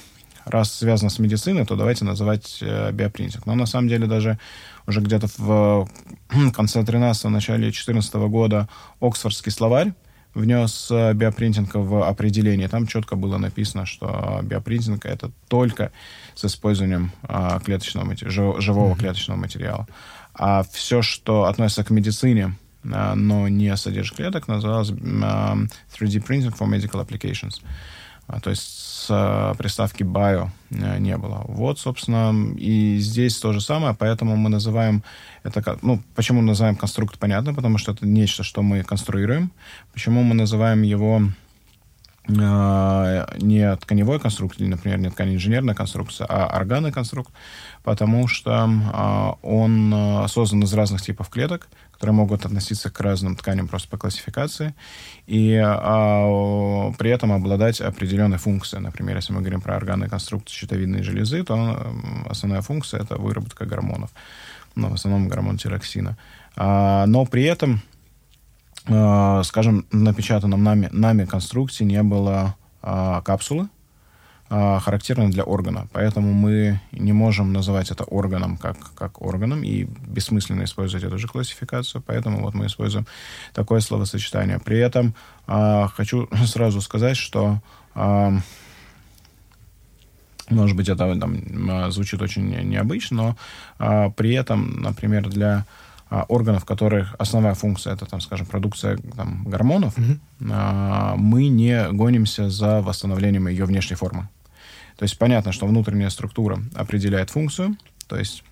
раз 0.46 0.74
связано 0.74 1.10
с 1.10 1.20
медициной, 1.20 1.66
то 1.66 1.76
давайте 1.76 2.04
называть 2.04 2.58
э, 2.62 2.92
биопринтинг. 2.92 3.46
Но 3.46 3.56
на 3.56 3.66
самом 3.66 3.88
деле 3.88 4.08
даже 4.08 4.38
уже 4.86 5.00
где-то 5.00 5.28
в 5.38 5.88
конце 6.54 6.82
13-го, 6.82 7.30
начале 7.30 7.72
14 7.72 8.14
года 8.16 8.68
Оксфордский 9.00 9.52
словарь 9.52 9.94
внес 10.34 10.90
э, 10.92 11.14
биопринтинг 11.14 11.76
в 11.76 12.08
определение. 12.08 12.68
Там 12.68 12.88
четко 12.88 13.16
было 13.16 13.38
написано, 13.38 13.86
что 13.86 14.40
биопринтинг 14.44 15.06
это 15.06 15.32
только 15.48 15.92
с 16.36 16.46
использованием 16.46 17.12
а, 17.24 17.60
клеточного, 17.60 18.16
живого 18.62 18.94
mm-hmm. 18.94 19.00
клеточного 19.00 19.38
материала. 19.38 19.88
А 20.34 20.64
все, 20.64 21.02
что 21.02 21.44
относится 21.46 21.84
к 21.84 21.92
медицине, 21.92 22.56
а, 22.92 23.16
но 23.16 23.48
не 23.48 23.76
содержит 23.78 24.18
клеток, 24.18 24.48
называлось 24.48 24.90
3D 24.90 26.26
printing 26.26 26.58
for 26.58 26.68
medical 26.68 27.06
applications. 27.06 27.62
А, 28.28 28.40
то 28.40 28.50
есть 28.50 28.64
с 28.64 29.56
приставки 29.58 30.04
bio 30.04 30.50
э, 30.72 30.98
не 31.00 31.18
было. 31.18 31.44
Вот, 31.48 31.80
собственно, 31.80 32.34
и 32.58 32.98
здесь 33.00 33.38
то 33.38 33.52
же 33.52 33.60
самое, 33.60 33.94
поэтому 33.94 34.38
мы 34.38 34.50
называем 34.50 35.04
это, 35.44 35.78
ну, 35.82 36.02
почему 36.16 36.42
называем 36.42 36.76
конструкт, 36.76 37.20
понятно, 37.20 37.54
потому 37.54 37.78
что 37.78 37.92
это 37.92 38.08
нечто, 38.08 38.44
что 38.44 38.62
мы 38.62 38.84
конструируем. 38.84 39.52
Почему 39.92 40.24
мы 40.24 40.36
называем 40.36 40.84
его 40.84 41.22
э, 42.30 43.26
не 43.42 43.76
тканевой 43.76 44.22
конструкт, 44.22 44.60
или, 44.62 44.70
например, 44.70 45.00
не 45.00 45.10
ткань 45.10 45.36
инженерная 45.36 45.76
конструкция, 45.76 46.26
а 46.30 46.58
органный 46.58 46.94
конструкт, 46.94 47.32
потому 47.84 48.28
что 48.30 49.38
он 49.42 50.26
создан 50.30 50.64
из 50.64 50.74
разных 50.74 51.02
типов 51.02 51.28
клеток, 51.28 51.68
которые 52.04 52.18
могут 52.18 52.46
относиться 52.46 52.90
к 52.90 53.00
разным 53.00 53.38
тканям 53.38 53.70
просто 53.70 53.88
по 53.88 53.98
классификации, 53.98 54.76
и 55.26 55.56
а, 55.56 56.92
при 56.98 57.10
этом 57.10 57.32
обладать 57.32 57.80
определенной 57.80 58.38
функцией. 58.38 58.84
Например, 58.84 59.16
если 59.16 59.32
мы 59.32 59.40
говорим 59.40 59.62
про 59.62 59.78
органы 59.78 60.10
конструкции 60.10 60.54
щитовидной 60.54 61.02
железы, 61.02 61.46
то 61.46 61.96
основная 62.30 62.62
функция— 62.62 63.00
это 63.04 63.16
выработка 63.16 63.66
гормонов, 63.66 64.10
ну, 64.76 64.90
в 64.90 64.96
основном 64.96 65.30
гормон 65.30 65.58
тироксина. 65.58 66.18
А, 66.58 67.06
но 67.06 67.26
при 67.26 67.44
этом, 67.44 67.82
а, 68.88 69.42
скажем, 69.44 69.86
напечатанном 69.94 70.62
нами, 70.62 70.90
нами 70.92 71.24
конструкции 71.24 71.86
не 71.86 72.04
было 72.04 72.58
а, 72.82 73.22
капсулы, 73.22 73.70
характерны 74.50 75.30
для 75.30 75.44
органа. 75.44 75.88
Поэтому 75.94 76.34
мы 76.34 76.80
не 76.92 77.14
можем 77.14 77.54
называть 77.54 77.90
это 77.92 78.04
органом 78.04 78.58
как, 78.58 78.78
как 78.96 79.22
органом, 79.22 79.64
и 79.64 79.86
бессмысленно 80.08 80.64
использовать 80.64 81.04
эту 81.04 81.18
же 81.18 81.28
классификацию, 81.28 82.04
поэтому 82.06 82.42
вот 82.42 82.54
мы 82.54 82.68
используем 82.68 83.08
такое 83.54 83.80
словосочетание. 83.80 84.60
При 84.60 84.78
этом 84.78 85.16
э, 85.48 85.88
хочу 85.96 86.30
сразу 86.46 86.82
сказать, 86.82 87.18
что 87.18 87.62
э, 87.96 88.38
может 90.50 90.76
быть, 90.76 90.90
это 90.90 91.16
там, 91.16 91.92
звучит 91.92 92.22
очень 92.22 92.50
необычно, 92.70 93.18
но 93.18 93.38
а, 93.80 94.10
при 94.10 94.34
этом, 94.34 94.82
например, 94.82 95.30
для 95.30 95.66
а, 96.10 96.26
органов, 96.28 96.66
которых 96.66 97.16
основная 97.18 97.54
функция 97.54 97.94
это, 97.94 98.06
там, 98.06 98.22
скажем, 98.22 98.46
продукция 98.46 98.98
там, 99.16 99.44
гормонов, 99.46 99.96
а, 100.52 101.16
мы 101.16 101.48
не 101.48 101.90
гонимся 101.92 102.50
за 102.50 102.82
восстановлением 102.82 103.48
ее 103.48 103.66
внешней 103.66 103.96
формы. 103.96 104.30
То 104.98 105.04
есть 105.04 105.18
понятно, 105.18 105.52
что 105.52 105.66
внутренняя 105.66 106.10
структура 106.10 106.60
определяет 106.76 107.30
функцию, 107.30 107.78
то 108.08 108.18
есть 108.18 108.44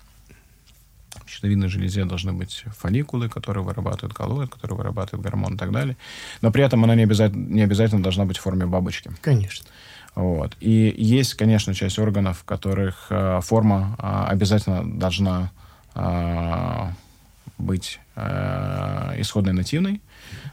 в 1.24 1.30
щитовидной 1.30 1.68
железе 1.68 2.04
должны 2.04 2.32
быть 2.32 2.64
фолликулы, 2.78 3.28
которые 3.28 3.62
вырабатывают 3.62 4.14
коллоид, 4.14 4.50
которые 4.50 4.78
вырабатывают 4.78 5.24
гормон 5.24 5.54
и 5.54 5.56
так 5.56 5.70
далее. 5.72 5.96
Но 6.40 6.50
при 6.50 6.64
этом 6.64 6.82
она 6.84 6.94
не 6.94 7.04
обязательно, 7.04 7.46
не 7.46 7.62
обязательно 7.62 8.02
должна 8.02 8.24
быть 8.24 8.38
в 8.38 8.42
форме 8.42 8.66
бабочки. 8.66 9.10
Конечно. 9.20 9.66
Вот. 10.14 10.56
И 10.60 10.94
есть, 10.96 11.34
конечно, 11.34 11.74
часть 11.74 11.98
органов, 11.98 12.40
в 12.40 12.44
которых 12.44 13.06
э, 13.10 13.40
форма 13.42 13.96
э, 13.98 14.30
обязательно 14.30 14.98
должна 14.98 15.50
э, 15.94 16.88
быть 17.62 18.00
э, 18.16 19.14
исходной 19.18 19.52
нативной. 19.54 20.02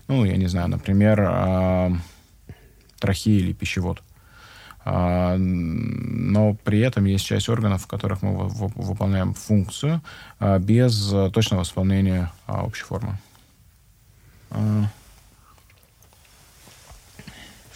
Ну, 0.07 0.25
я 0.25 0.37
не 0.37 0.47
знаю, 0.47 0.69
например, 0.69 1.19
э, 1.21 1.91
трахея 2.99 3.39
или 3.39 3.53
пищевод. 3.53 4.01
А, 4.85 5.35
но 5.37 6.55
при 6.63 6.79
этом 6.79 7.05
есть 7.05 7.25
часть 7.25 7.49
органов, 7.49 7.83
в 7.83 7.87
которых 7.87 8.21
мы 8.21 8.47
выполняем 8.47 9.33
функцию 9.33 10.01
а, 10.39 10.57
без 10.57 11.13
точного 11.33 11.63
исполнения 11.63 12.31
а, 12.47 12.63
общей 12.63 12.83
формы. 12.83 13.17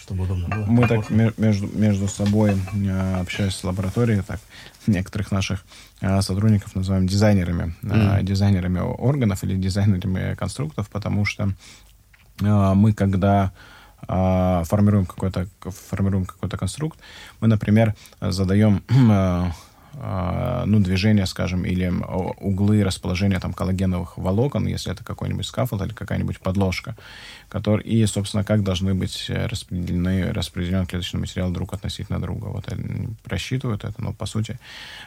Чтобы 0.04 0.24
удобно 0.24 0.48
было. 0.48 0.66
Мы 0.66 0.86
так 0.86 1.10
между, 1.10 1.66
между 1.66 2.08
собой, 2.08 2.56
общаясь 3.18 3.54
с 3.54 3.64
лабораторией, 3.64 4.22
так 4.22 4.38
некоторых 4.86 5.32
наших 5.32 5.64
сотрудников 6.20 6.74
называем 6.74 7.06
дизайнерами, 7.06 7.74
mm. 7.82 8.22
дизайнерами 8.22 8.80
органов 8.80 9.44
или 9.44 9.56
дизайнерами 9.56 10.34
конструктов, 10.34 10.90
потому 10.90 11.24
что 11.24 11.54
мы, 12.40 12.92
когда 12.92 13.52
а, 14.06 14.64
формируем 14.64 15.06
какой-то 15.06 15.48
формируем 15.60 16.26
какой-то 16.26 16.56
конструкт, 16.56 16.98
мы, 17.40 17.48
например, 17.48 17.94
задаем 18.20 18.82
а, 18.90 19.50
а, 19.50 19.52
ну, 19.94 20.80
движение, 20.80 21.26
скажем, 21.26 21.64
или 21.64 21.92
углы 22.40 22.82
расположения 22.82 23.40
там 23.40 23.52
коллагеновых 23.52 24.18
волокон, 24.18 24.66
если 24.66 24.92
это 24.92 25.04
какой-нибудь 25.04 25.46
scaffold 25.46 25.82
или 25.82 25.92
какая-нибудь 25.92 26.40
подложка, 26.40 26.96
который, 27.48 27.84
и, 27.84 28.04
собственно, 28.06 28.44
как 28.44 28.62
должны 28.62 28.94
быть 28.94 29.26
распределены, 29.28 30.32
распределен 30.32 30.86
клеточный 30.86 31.20
материал 31.20 31.50
друг 31.50 31.74
относительно 31.74 32.20
друга. 32.20 32.46
Вот 32.46 32.72
они 32.72 33.08
просчитывают 33.22 33.84
это, 33.84 34.02
но, 34.02 34.12
по 34.12 34.26
сути, 34.26 34.58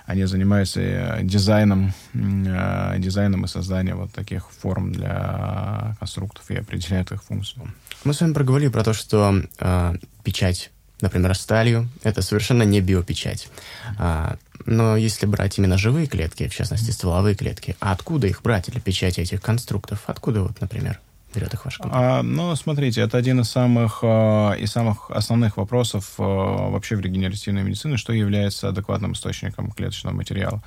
они 0.06 0.25
занимаются 0.25 0.82
э, 0.82 1.24
дизайном, 1.24 1.94
э, 2.13 2.96
дизайном 3.00 3.46
и 3.46 3.48
созданием 3.48 3.98
вот 3.98 4.12
таких 4.12 4.50
форм 4.51 4.91
для 4.91 5.96
конструктов 6.00 6.50
и 6.51 6.56
определяют 6.56 7.12
их 7.12 7.24
функцию. 7.24 7.72
Мы 8.03 8.13
с 8.13 8.22
вами 8.22 8.34
проговорили 8.34 8.70
про 8.70 8.84
то, 8.84 8.94
что 8.94 9.41
э, 9.60 9.96
печать 10.24 10.72
например, 11.01 11.36
сталью, 11.36 11.89
это 12.04 12.22
совершенно 12.22 12.63
не 12.63 12.82
биопечать. 12.82 13.50
А, 13.98 14.38
но 14.66 14.98
если 14.98 15.25
брать 15.25 15.58
именно 15.58 15.77
живые 15.77 16.08
клетки, 16.08 16.48
в 16.48 16.56
частности, 16.56 16.92
стволовые 16.92 17.36
клетки, 17.36 17.75
а 17.80 17.92
откуда 17.92 18.27
их 18.27 18.42
брать 18.42 18.70
для 18.72 18.82
печати 18.82 19.22
этих 19.22 19.42
конструктов? 19.42 20.04
Откуда 20.08 20.44
вот, 20.44 20.60
например, 20.60 21.00
берет 21.34 21.54
их 21.54 21.66
ваша 21.66 21.84
компания? 21.84 22.06
А, 22.06 22.24
ну, 22.24 22.56
смотрите, 22.56 23.01
это 23.01 23.18
один 23.18 23.42
из 23.42 23.50
самых, 23.50 24.00
э, 24.01 24.60
из 24.60 24.72
самых 24.72 25.12
основных 25.12 25.58
вопросов 25.58 26.16
э, 26.18 26.24
вообще 26.24 26.96
в 26.96 27.01
регенеративной 27.01 27.63
медицине, 27.63 27.98
что 27.98 28.13
является 28.13 28.70
адекватным 28.70 29.13
источником 29.13 29.72
клеточного 29.72 30.16
материала. 30.16 30.62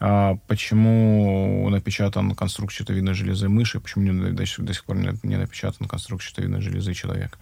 А, 0.00 0.36
почему 0.46 1.68
напечатан 1.70 2.34
конструкт 2.34 2.72
щитовидной 2.72 3.14
железы 3.14 3.48
мыши, 3.48 3.80
почему 3.80 4.04
не, 4.04 4.30
до, 4.30 4.32
до 4.32 4.74
сих 4.74 4.84
пор 4.84 4.96
не, 4.96 5.18
не 5.22 5.36
напечатан 5.36 5.88
конструкт 5.88 6.22
щитовидной 6.22 6.60
железы 6.60 6.94
человека? 6.94 7.38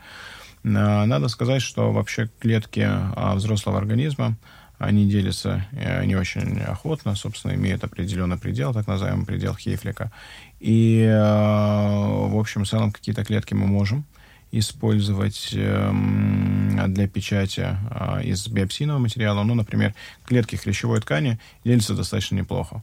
А, 0.64 1.06
надо 1.06 1.28
сказать, 1.28 1.62
что 1.62 1.92
вообще 1.92 2.30
клетки 2.38 2.84
а, 2.84 3.34
взрослого 3.34 3.78
организма, 3.78 4.36
они 4.78 5.08
делятся 5.08 5.64
э, 5.70 6.04
не 6.06 6.16
очень 6.16 6.60
охотно, 6.60 7.14
собственно, 7.14 7.54
имеют 7.54 7.84
определенный 7.84 8.36
предел, 8.36 8.74
так 8.74 8.88
называемый 8.88 9.24
предел 9.24 9.54
Хейфлика. 9.54 10.10
И, 10.58 11.06
а, 11.08 12.26
в 12.28 12.36
общем, 12.36 12.64
в 12.64 12.68
целом 12.68 12.90
какие-то 12.90 13.24
клетки 13.24 13.54
мы 13.54 13.66
можем 13.66 14.04
использовать 14.50 15.50
эм, 15.54 16.92
для 16.92 17.08
печати 17.08 17.74
из 18.22 18.48
биопсийного 18.48 18.98
материала. 18.98 19.44
Ну, 19.44 19.54
например, 19.54 19.94
клетки 20.26 20.56
хрящевой 20.56 21.00
ткани 21.00 21.38
делятся 21.64 21.94
достаточно 21.94 22.34
неплохо. 22.34 22.82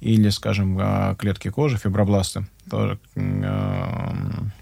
Или, 0.00 0.28
скажем, 0.28 1.16
клетки 1.16 1.48
кожи, 1.48 1.76
фибробласты, 1.76 2.46
тоже 2.70 3.00
эм, 3.16 4.52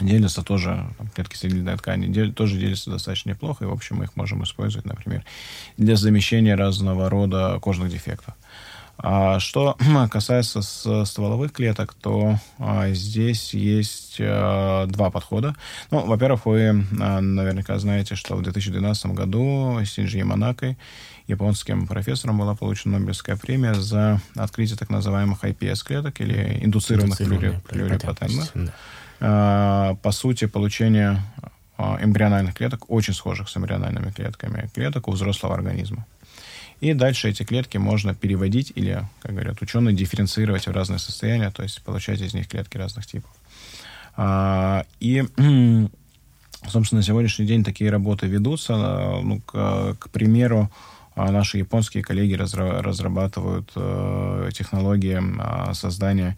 делятся 0.00 0.42
тоже, 0.42 0.86
там, 0.98 1.08
клетки 1.08 1.36
селидной 1.36 1.76
ткани 1.76 2.06
дел, 2.06 2.32
тоже 2.32 2.58
делятся 2.58 2.90
достаточно 2.90 3.30
неплохо, 3.30 3.64
и, 3.64 3.68
в 3.68 3.72
общем, 3.72 3.96
мы 3.96 4.04
их 4.04 4.16
можем 4.16 4.42
использовать, 4.44 4.86
например, 4.86 5.24
для 5.76 5.96
замещения 5.96 6.56
разного 6.56 7.08
рода 7.08 7.58
кожных 7.60 7.90
дефектов. 7.90 8.34
А 8.96 9.40
что 9.40 9.76
касается 10.10 10.62
стволовых 10.62 11.52
клеток, 11.52 11.94
то 11.94 12.38
а, 12.58 12.90
здесь 12.90 13.54
есть 13.54 14.16
а, 14.20 14.86
два 14.86 15.10
подхода. 15.10 15.54
Ну, 15.90 16.06
во-первых, 16.06 16.46
вы 16.46 16.84
а, 17.00 17.20
наверняка 17.20 17.78
знаете, 17.78 18.14
что 18.14 18.36
в 18.36 18.42
2012 18.42 19.06
году 19.06 19.80
Синджи 19.84 20.18
Яманакой, 20.18 20.78
японским 21.26 21.86
профессором, 21.86 22.38
была 22.38 22.54
получена 22.54 22.98
Нобелевская 22.98 23.36
премия 23.36 23.74
за 23.74 24.20
открытие 24.36 24.76
так 24.76 24.90
называемых 24.90 25.42
IPS-клеток 25.42 26.20
или 26.20 26.60
индуцированных 26.62 27.18
плюрипатентных. 27.18 28.50
Да. 28.54 28.74
А, 29.20 29.94
по 30.02 30.10
сути, 30.10 30.46
получение 30.46 31.22
а, 31.76 31.98
эмбриональных 32.00 32.54
клеток, 32.54 32.90
очень 32.90 33.14
схожих 33.14 33.48
с 33.48 33.56
эмбриональными 33.56 34.10
клетками 34.10 34.68
клеток 34.74 35.08
у 35.08 35.12
взрослого 35.12 35.54
организма. 35.54 36.06
И 36.80 36.92
дальше 36.92 37.30
эти 37.30 37.44
клетки 37.44 37.78
можно 37.78 38.14
переводить 38.14 38.72
или, 38.74 39.02
как 39.20 39.32
говорят 39.32 39.62
ученые, 39.62 39.94
дифференцировать 39.94 40.66
в 40.66 40.72
разные 40.72 40.98
состояния, 40.98 41.50
то 41.50 41.62
есть 41.62 41.82
получать 41.82 42.20
из 42.20 42.34
них 42.34 42.48
клетки 42.48 42.76
разных 42.76 43.06
типов. 43.06 43.30
А, 44.16 44.84
и, 45.00 45.24
собственно, 46.68 47.00
на 47.00 47.02
сегодняшний 47.02 47.46
день 47.46 47.64
такие 47.64 47.90
работы 47.90 48.26
ведутся. 48.26 48.76
Ну, 49.22 49.40
к, 49.40 49.96
к 49.98 50.10
примеру, 50.10 50.70
наши 51.16 51.58
японские 51.58 52.02
коллеги 52.02 52.34
разрабатывают 52.34 53.70
э, 53.76 54.50
технологии 54.52 55.72
создания 55.72 56.36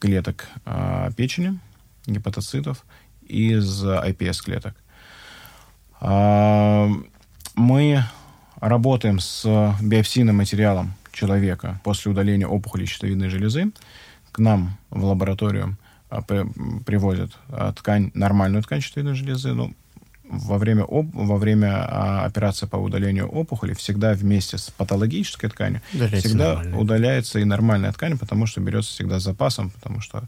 клеток 0.00 0.48
печени, 1.16 1.58
гепатоцитов 2.06 2.84
из 3.26 3.84
iPS-клеток. 3.84 4.74
А, 6.00 6.88
мы 7.54 8.04
работаем 8.56 9.20
с 9.20 9.74
биопсийным 9.80 10.36
материалом 10.36 10.94
человека 11.12 11.80
после 11.84 12.10
удаления 12.10 12.46
опухоли 12.46 12.84
щитовидной 12.86 13.28
железы. 13.28 13.70
К 14.32 14.38
нам 14.38 14.78
в 14.90 15.04
лабораторию 15.04 15.76
а, 16.08 16.22
привозят 16.22 17.32
а, 17.48 17.72
ткань, 17.72 18.10
нормальную 18.14 18.62
ткань 18.62 18.80
щитовидной 18.80 19.14
железы, 19.14 19.52
ну, 19.52 19.74
во 20.32 20.58
время, 20.58 20.84
об, 20.84 21.14
во 21.14 21.36
время 21.36 21.86
а, 21.86 22.24
операции 22.24 22.66
по 22.66 22.76
удалению 22.76 23.28
опухоли 23.28 23.74
всегда 23.74 24.14
вместе 24.14 24.56
с 24.56 24.70
патологической 24.70 25.50
тканью 25.50 25.82
удаляется 25.92 26.28
всегда 26.28 26.48
нормальная. 26.54 26.78
удаляется 26.78 27.38
и 27.38 27.44
нормальная 27.44 27.92
ткань, 27.92 28.18
потому 28.18 28.46
что 28.46 28.60
берется 28.60 28.90
всегда 28.92 29.20
с 29.20 29.24
запасом, 29.24 29.70
потому 29.70 30.00
что, 30.00 30.24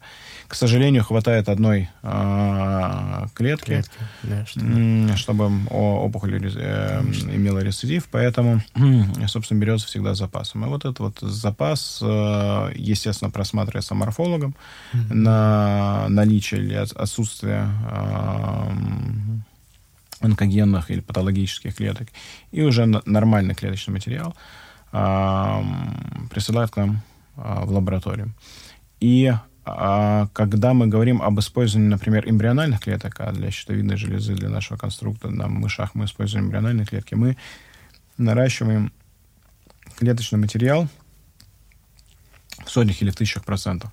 к 0.46 0.54
сожалению, 0.54 1.04
хватает 1.04 1.48
одной 1.48 1.88
а, 2.02 3.28
клетки, 3.34 3.66
клетки 3.66 3.98
да, 4.22 4.46
чтобы... 4.46 5.16
чтобы 5.16 5.50
опухоль 5.70 6.34
э, 6.54 7.00
имела 7.32 7.60
рецидив, 7.60 8.08
поэтому, 8.10 8.60
собственно, 9.26 9.58
берется 9.58 9.86
всегда 9.86 10.14
с 10.14 10.18
запасом. 10.18 10.66
И 10.66 10.68
вот 10.68 10.84
этот 10.84 10.98
вот 11.00 11.18
запас, 11.20 12.00
э, 12.02 12.72
естественно, 12.74 13.30
просматривается 13.30 13.94
морфологом 13.94 14.54
mm-hmm. 14.92 15.14
на 15.14 16.08
наличие 16.08 16.60
или 16.60 16.74
отсутствие 16.74 17.68
э, 17.90 18.70
онкогенных 20.20 20.90
или 20.90 21.00
патологических 21.00 21.76
клеток, 21.76 22.08
и 22.52 22.62
уже 22.62 22.86
нормальный 22.86 23.54
клеточный 23.54 23.94
материал 23.94 24.34
присылают 26.30 26.70
к 26.70 26.76
нам 26.76 27.02
э, 27.36 27.64
в 27.64 27.72
лабораторию. 27.72 28.32
И 29.00 29.32
э, 29.66 30.26
когда 30.32 30.72
мы 30.72 30.86
говорим 30.86 31.20
об 31.20 31.40
использовании, 31.40 31.88
например, 31.88 32.28
эмбриональных 32.28 32.80
клеток, 32.80 33.16
а 33.18 33.32
для 33.32 33.50
щитовидной 33.50 33.96
железы, 33.96 34.36
для 34.36 34.48
нашего 34.48 34.78
конструкта 34.78 35.30
на 35.30 35.48
мышах 35.48 35.96
мы 35.96 36.04
используем 36.04 36.44
эмбриональные 36.44 36.86
клетки, 36.86 37.14
мы 37.14 37.36
наращиваем 38.18 38.92
клеточный 39.98 40.38
материал 40.38 40.88
в 42.64 42.70
сотнях 42.70 43.02
или 43.02 43.10
в 43.10 43.16
тысячах 43.16 43.44
процентов. 43.44 43.90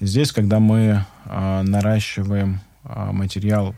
Здесь, 0.00 0.32
когда 0.32 0.58
мы 0.58 1.04
э, 1.26 1.62
наращиваем 1.62 2.60
материал 2.82 3.74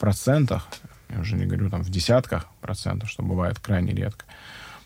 процентах, 0.00 0.66
я 1.08 1.20
уже 1.20 1.36
не 1.36 1.46
говорю 1.46 1.70
там 1.70 1.82
в 1.82 1.90
десятках 1.90 2.46
процентов, 2.60 3.08
что 3.08 3.22
бывает 3.22 3.60
крайне 3.60 3.92
редко, 3.92 4.24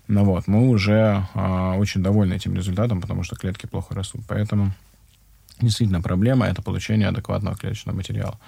но 0.06 0.24
вот, 0.24 0.46
мы 0.46 0.68
уже 0.68 1.26
э, 1.34 1.74
очень 1.78 2.02
довольны 2.02 2.34
этим 2.34 2.54
результатом, 2.54 3.00
потому 3.00 3.22
что 3.22 3.36
клетки 3.36 3.66
плохо 3.66 3.94
растут. 3.94 4.20
Поэтому 4.28 4.72
действительно 5.60 6.02
проблема— 6.02 6.46
это 6.48 6.60
получение 6.60 7.08
адекватного 7.08 7.56
клеточного 7.56 7.96
материала. 7.96 8.38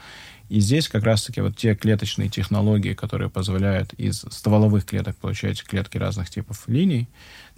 И 0.49 0.61
здесь 0.61 0.88
как 0.88 1.04
раз-таки 1.04 1.40
вот 1.40 1.56
те 1.56 1.75
клеточные 1.75 2.28
технологии, 2.28 2.94
которые 2.94 3.30
позволяют 3.30 3.94
из 3.94 4.20
стволовых 4.30 4.85
клеток 4.85 5.16
получать 5.16 5.62
клетки 5.64 5.96
разных 5.96 6.30
типов 6.30 6.64
линий, 6.68 7.08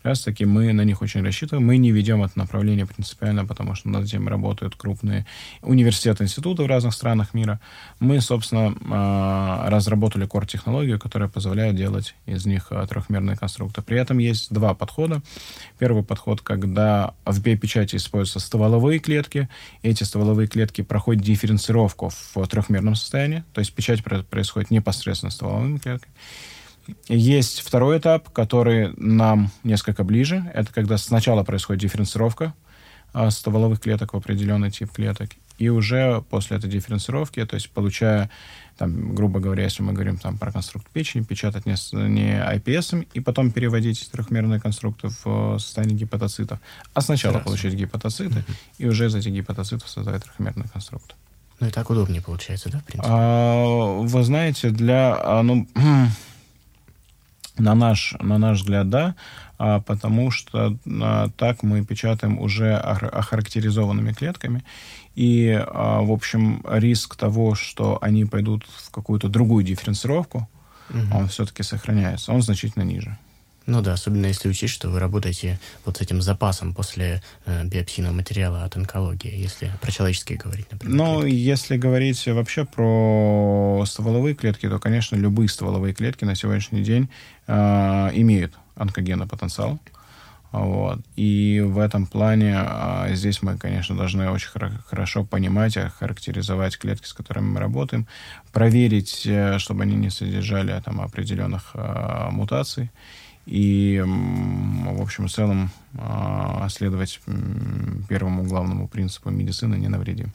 раз 0.03 0.23
таки 0.23 0.45
мы 0.45 0.73
на 0.73 0.83
них 0.83 1.03
очень 1.03 1.23
рассчитываем. 1.23 1.67
Мы 1.67 1.77
не 1.77 1.91
ведем 1.91 2.23
это 2.23 2.39
направление 2.39 2.87
принципиально, 2.87 3.45
потому 3.45 3.75
что 3.75 3.89
над 3.89 4.05
этим 4.05 4.29
работают 4.29 4.77
крупные 4.77 5.27
университеты, 5.63 6.25
институты 6.25 6.63
в 6.63 6.67
разных 6.67 6.95
странах 6.95 7.35
мира. 7.35 7.61
Мы, 8.01 8.21
собственно, 8.21 8.75
а, 8.91 9.69
разработали 9.71 10.27
core-технологию, 10.27 10.99
которая 10.99 11.29
позволяет 11.29 11.77
делать 11.77 12.15
из 12.27 12.47
них 12.47 12.69
а, 12.71 12.87
трехмерные 12.87 13.37
конструкты. 13.37 13.83
При 13.83 13.99
этом 13.99 14.19
есть 14.19 14.53
два 14.53 14.75
подхода. 14.75 15.23
Первый 15.79 16.03
подход, 16.03 16.41
когда 16.41 17.15
в 17.25 17.41
биопечати 17.41 17.97
используются 17.97 18.41
стволовые 18.41 18.99
клетки. 18.99 19.49
Эти 19.83 20.05
стволовые 20.05 20.49
клетки 20.49 20.83
проходят 20.83 21.23
дифференцировку 21.23 22.11
в 22.35 22.47
трехмерном 22.47 22.95
состоянии, 22.95 23.45
то 23.53 23.61
есть 23.61 23.73
печать 23.73 24.03
происходит 24.03 24.71
непосредственно 24.71 25.31
стволовыми 25.31 25.79
клетками. 25.79 26.13
Есть 27.09 27.61
второй 27.61 27.99
этап, 27.99 28.31
который 28.31 28.93
нам 28.97 29.51
несколько 29.65 30.05
ближе. 30.05 30.51
Это 30.55 30.73
когда 30.73 30.99
сначала 30.99 31.45
происходит 31.45 31.83
дифференцировка 31.83 32.55
а, 33.13 33.31
стволовых 33.31 33.81
клеток 33.81 34.13
в 34.13 34.17
определенный 34.17 34.71
тип 34.71 34.93
клеток. 34.93 35.31
И 35.59 35.71
уже 35.71 36.23
после 36.31 36.57
этой 36.57 36.71
дифференцировки, 36.71 37.45
то 37.45 37.55
есть 37.55 37.71
получая, 37.71 38.31
там, 38.77 39.15
грубо 39.15 39.41
говоря, 39.41 39.65
если 39.65 39.83
мы 39.83 39.93
говорим 39.93 40.17
там, 40.17 40.39
про 40.39 40.53
конструкт 40.53 40.89
печени, 40.89 41.25
печатать 41.25 41.67
не, 41.67 41.75
не 42.09 42.31
IPS, 42.33 43.09
и 43.13 43.21
потом 43.21 43.51
переводить 43.51 44.09
трехмерные 44.13 44.61
конструкты 44.61 45.09
в 45.09 45.27
э, 45.27 45.59
состояние 45.59 45.99
гепатоцитов. 45.99 46.61
А 46.95 47.01
сначала 47.01 47.35
Хорошо. 47.35 47.47
получить 47.47 47.75
гепатоциты, 47.75 48.39
mm-hmm. 48.39 48.55
и 48.79 48.87
уже 48.87 49.07
из 49.07 49.17
этих 49.17 49.33
гепатоцитов 49.33 49.89
создавать 49.89 50.23
трехмерные 50.23 50.69
конструкты. 50.69 51.15
Ну 51.59 51.67
и 51.67 51.71
так 51.71 51.91
удобнее 51.91 52.23
получается, 52.23 52.71
да, 52.71 52.79
в 52.79 52.85
принципе? 52.85 53.13
А, 53.13 53.99
вы 54.01 54.23
знаете, 54.23 54.71
для... 54.71 55.19
А, 55.21 55.43
ну, 55.43 55.67
На 57.59 57.75
наш, 57.75 58.15
на 58.21 58.39
наш 58.39 58.61
взгляд, 58.61 58.89
да, 58.89 59.15
а, 59.59 59.81
потому 59.81 60.31
что 60.31 60.77
а, 60.87 61.29
так 61.37 61.63
мы 61.63 61.85
печатаем 61.85 62.39
уже 62.39 62.75
охарактеризованными 62.77 64.13
клетками, 64.13 64.65
и, 65.15 65.51
а, 65.51 66.01
в 66.03 66.13
общем, 66.13 66.63
риск 66.69 67.17
того, 67.17 67.55
что 67.55 67.99
они 68.01 68.25
пойдут 68.25 68.65
в 68.67 68.91
какую-то 68.91 69.29
другую 69.29 69.65
дифференцировку, 69.65 70.49
угу. 70.91 71.19
он 71.19 71.29
все-таки 71.29 71.63
сохраняется, 71.63 72.33
он 72.33 72.43
значительно 72.43 72.85
ниже. 72.85 73.19
Ну 73.69 73.83
да, 73.83 73.93
особенно 73.93 74.25
если 74.25 74.49
учесть, 74.49 74.73
что 74.73 74.89
вы 74.89 74.99
работаете 74.99 75.61
вот 75.85 75.99
с 75.99 76.01
этим 76.01 76.23
запасом 76.23 76.73
после 76.73 77.23
э, 77.45 77.65
биопсийного 77.65 78.15
материала 78.15 78.65
от 78.65 78.75
онкологии, 78.79 79.31
если 79.31 79.71
про 79.83 79.93
человеческие 79.93 80.39
говорить, 80.39 80.73
например. 80.73 80.97
Ну, 80.97 81.21
клетки. 81.21 81.37
если 81.37 81.77
говорить 81.77 82.27
вообще 82.27 82.65
про 82.65 83.85
стволовые 83.87 84.35
клетки, 84.35 84.67
то, 84.67 84.79
конечно, 84.79 85.17
любые 85.17 85.51
стволовые 85.51 85.93
клетки 85.93 86.25
на 86.25 86.35
сегодняшний 86.35 86.83
день 86.83 87.11
э, 87.47 87.53
имеют 88.15 88.55
онкогенный 88.75 89.27
потенциал. 89.27 89.79
Вот. 90.51 91.01
И 91.17 91.63
в 91.63 91.79
этом 91.79 92.07
плане 92.07 92.55
а, 92.57 93.09
здесь 93.13 93.43
мы, 93.43 93.59
конечно, 93.59 93.95
должны 93.95 94.31
очень 94.31 94.49
хор- 94.49 94.83
хорошо 94.87 95.27
понимать, 95.27 95.77
характеризовать 95.99 96.79
клетки, 96.79 97.07
с 97.07 97.13
которыми 97.13 97.49
мы 97.49 97.61
работаем, 97.61 98.07
проверить, 98.51 99.27
э, 99.27 99.59
чтобы 99.59 99.83
они 99.83 99.97
не 99.97 100.09
содержали 100.09 100.81
там, 100.83 101.03
определенных 101.03 101.73
а, 101.75 102.31
мутаций 102.31 102.91
и, 103.49 104.05
в 104.05 105.01
общем, 105.01 105.27
в 105.27 105.33
целом 105.33 105.71
а, 105.95 106.69
следовать 106.69 107.19
первому 108.07 108.43
главному 108.45 108.89
принципу 108.89 109.31
медицины 109.31 109.77
«не 109.77 109.89
навреди». 109.89 110.27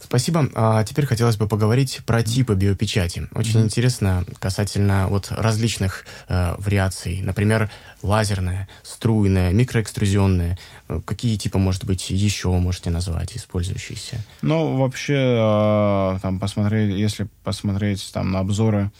Спасибо. 0.00 0.48
А 0.54 0.84
теперь 0.84 1.06
хотелось 1.06 1.36
бы 1.36 1.48
поговорить 1.48 2.00
про 2.06 2.22
типы 2.22 2.54
биопечати. 2.54 3.26
Очень 3.34 3.60
mm-hmm. 3.60 3.64
интересно 3.64 4.24
касательно 4.38 5.06
вот 5.08 5.28
различных 5.30 6.04
э, 6.28 6.54
вариаций. 6.58 7.20
Например, 7.22 7.70
лазерная, 8.02 8.68
струйная, 8.82 9.52
микроэкструзионная. 9.52 10.58
Какие 11.06 11.36
типы, 11.36 11.56
может 11.56 11.86
быть, 11.86 12.10
еще 12.10 12.50
можете 12.50 12.90
назвать 12.90 13.34
использующиеся? 13.34 14.22
Ну, 14.42 14.76
вообще, 14.76 15.14
э, 15.16 16.18
там 16.20 16.38
посмотреть, 16.38 16.94
если 16.94 17.26
посмотреть 17.42 18.10
там 18.12 18.30
на 18.30 18.40
обзоры 18.40 18.90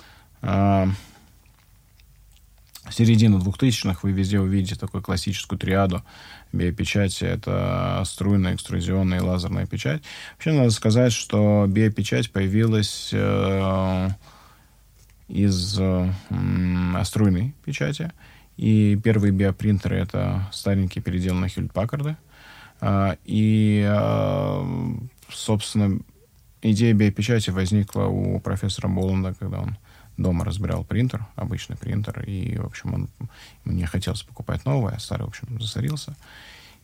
э, 0.40 0.86
середины 2.90 3.38
двухтысячных 3.38 4.02
вы 4.02 4.12
везде 4.12 4.40
увидите 4.40 4.76
такую 4.76 5.02
классическую 5.02 5.58
триаду 5.58 6.02
биопечати. 6.52 7.24
Это 7.24 8.02
струйная, 8.04 8.54
экструзионная 8.54 9.18
и 9.18 9.22
лазерная 9.22 9.66
печать. 9.66 10.02
Вообще 10.34 10.52
надо 10.52 10.70
сказать, 10.70 11.12
что 11.12 11.66
биопечать 11.68 12.30
появилась 12.30 13.10
э, 13.12 14.08
из 15.28 15.78
э, 15.78 16.12
струйной 17.04 17.54
печати. 17.64 18.12
И 18.56 18.98
первые 19.02 19.32
биопринтеры— 19.32 19.96
это 19.98 20.48
старенькие 20.52 21.02
переделанные 21.02 21.50
Хьюльт-Паккарды. 21.50 22.16
А, 22.80 23.16
и, 23.24 23.84
а, 23.88 24.64
собственно, 25.28 25.98
идея 26.62 26.94
биопечати 26.94 27.50
возникла 27.50 28.04
у 28.04 28.38
профессора 28.40 28.88
Боланда, 28.88 29.34
когда 29.38 29.60
он 29.60 29.76
дома 30.16 30.44
разбирал 30.44 30.84
принтер, 30.84 31.26
обычный 31.36 31.76
принтер, 31.76 32.22
и, 32.22 32.56
в 32.58 32.66
общем, 32.66 32.94
он, 32.94 33.08
мне 33.64 33.86
хотелось 33.86 34.22
покупать 34.22 34.64
новый, 34.64 34.94
а 34.94 34.98
старый, 34.98 35.26
в 35.26 35.28
общем, 35.28 35.60
засорился. 35.60 36.14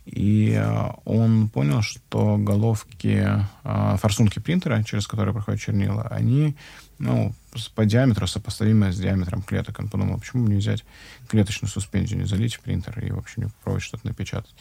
И 0.07 0.53
э, 0.53 0.91
он 1.05 1.49
понял, 1.49 1.83
что 1.83 2.37
головки, 2.39 3.27
э, 3.65 3.97
форсунки 3.99 4.39
принтера, 4.39 4.83
через 4.83 5.07
которые 5.07 5.35
проходят 5.35 5.61
чернила, 5.61 6.03
они 6.11 6.57
ну, 6.99 7.33
по 7.75 7.85
диаметру 7.85 8.27
сопоставимы 8.27 8.93
с 8.93 8.99
диаметром 8.99 9.43
клеток. 9.43 9.79
Он 9.79 9.89
подумал, 9.89 10.19
почему 10.19 10.45
бы 10.45 10.51
не 10.51 10.59
взять 10.59 10.85
клеточную 11.29 11.71
суспензию, 11.71 12.21
не 12.21 12.27
залить 12.27 12.55
в 12.55 12.61
принтер 12.61 12.99
и, 13.01 13.11
в 13.11 13.19
общем, 13.19 13.45
не 13.45 13.49
попробовать 13.49 13.85
что-то 13.85 14.07
напечатать. 14.07 14.55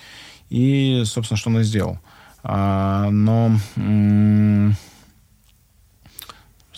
И, 0.49 1.03
собственно, 1.05 1.37
что 1.37 1.49
он 1.49 1.59
и 1.59 1.63
сделал. 1.63 1.99
А, 2.43 3.09
но 3.09 3.57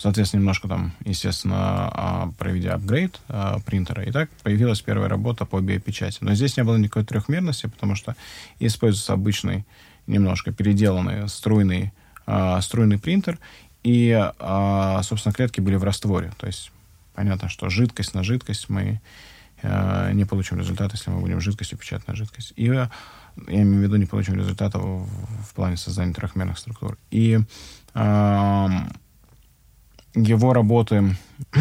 Соответственно, 0.02 0.40
немножко 0.40 0.66
там, 0.66 0.92
естественно, 1.04 1.88
а, 1.92 2.32
проведя 2.36 2.74
апгрейд 2.74 3.20
а, 3.28 3.60
принтера, 3.60 4.02
и 4.02 4.10
так 4.10 4.30
появилась 4.42 4.80
первая 4.80 5.08
работа 5.08 5.44
по 5.44 5.60
биопечати. 5.60 6.18
Но 6.22 6.34
здесь 6.34 6.56
не 6.56 6.64
было 6.64 6.76
никакой 6.76 7.04
трехмерности, 7.04 7.68
потому 7.68 7.94
что 7.94 8.16
используется 8.58 9.12
обычный, 9.12 9.64
немножко 10.08 10.50
переделанный 10.50 11.28
струйный, 11.28 11.92
а, 12.26 12.60
струйный 12.62 12.98
принтер, 12.98 13.38
и, 13.84 14.10
собственно, 15.02 15.32
клетки 15.32 15.60
были 15.60 15.76
в 15.76 15.84
растворе. 15.84 16.32
То 16.36 16.48
есть 16.48 16.72
понятно, 17.14 17.48
что 17.48 17.68
жидкость 17.68 18.14
на 18.14 18.24
жидкость 18.24 18.68
мы 18.68 19.00
не 19.62 20.24
получим 20.24 20.58
результат, 20.58 20.92
если 20.92 21.10
мы 21.10 21.20
будем 21.20 21.40
жидкостью 21.40 21.78
печатать 21.78 22.08
на 22.08 22.16
жидкость. 22.16 22.54
И 22.56 22.64
я 22.64 22.90
имею 23.46 23.78
в 23.78 23.82
виду, 23.82 23.96
не 23.96 24.06
получим 24.06 24.34
результата 24.34 24.78
в, 24.78 25.06
в 25.06 25.54
плане 25.54 25.76
создания 25.76 26.12
трехмерных 26.12 26.58
структур. 26.58 26.96
И 27.10 27.40
его 30.14 30.52
работы 30.52 31.16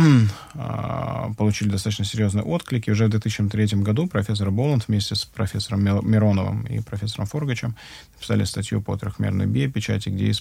а, 0.56 1.32
получили 1.38 1.70
достаточно 1.70 2.06
серьезные 2.06 2.44
отклики. 2.44 2.90
Уже 2.90 3.06
в 3.06 3.10
2003 3.10 3.80
году 3.82 4.08
профессор 4.08 4.52
Боланд 4.52 4.88
вместе 4.88 5.16
с 5.16 5.26
профессором 5.26 5.84
Мироновым 5.84 6.64
и 6.64 6.82
профессором 6.82 7.28
Форгачем 7.28 7.76
написали 8.16 8.44
статью 8.44 8.82
по 8.82 8.98
трехмерной 8.98 9.46
биопечати, 9.46 10.10
где, 10.10 10.34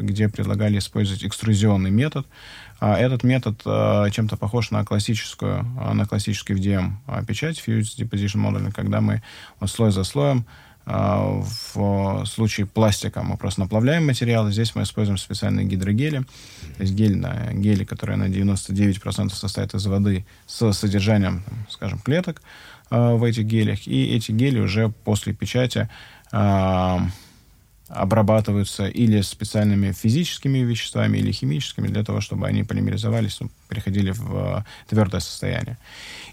где 0.00 0.28
предлагали 0.28 0.78
использовать 0.78 1.24
экструзионный 1.24 1.90
метод. 1.90 2.26
А 2.80 2.98
этот 2.98 3.24
метод 3.24 3.60
а, 3.64 4.10
чем-то 4.10 4.36
похож 4.36 4.70
на 4.70 4.84
классическую, 4.84 5.64
на 5.64 6.06
классический 6.06 6.54
VDM 6.54 7.24
печать, 7.26 7.62
Fused 7.66 7.98
Deposition 7.98 8.42
Modeling, 8.42 8.72
когда 8.72 9.00
мы 9.00 9.22
слой 9.66 9.90
за 9.90 10.04
слоем 10.04 10.44
в 10.86 12.24
случае 12.26 12.66
пластика 12.66 13.22
мы 13.22 13.36
просто 13.36 13.60
наплавляем 13.60 14.06
материалы. 14.06 14.52
Здесь 14.52 14.74
мы 14.74 14.82
используем 14.82 15.16
специальные 15.16 15.66
гидрогели. 15.66 16.20
То 16.76 16.82
есть 16.82 16.94
гель 16.94 17.16
на 17.16 17.52
гели, 17.52 17.84
которые 17.84 18.16
на 18.16 18.24
99% 18.24 19.30
состоят 19.30 19.74
из 19.74 19.86
воды 19.86 20.26
с 20.46 20.72
содержанием, 20.72 21.42
скажем, 21.70 21.98
клеток 22.00 22.42
а, 22.90 23.14
в 23.14 23.24
этих 23.24 23.44
гелях. 23.44 23.86
И 23.86 24.14
эти 24.14 24.32
гели 24.32 24.60
уже 24.60 24.90
после 25.04 25.32
печати 25.32 25.88
а, 26.32 27.00
обрабатываются 27.88 28.86
или 28.86 29.20
специальными 29.20 29.92
физическими 29.92 30.58
веществами, 30.58 31.18
или 31.18 31.32
химическими, 31.32 31.88
для 31.88 32.02
того, 32.02 32.20
чтобы 32.20 32.46
они 32.46 32.64
полимеризовались, 32.64 33.40
ну, 33.40 33.50
переходили 33.68 34.10
в 34.10 34.64
твердое 34.88 35.20
состояние. 35.20 35.76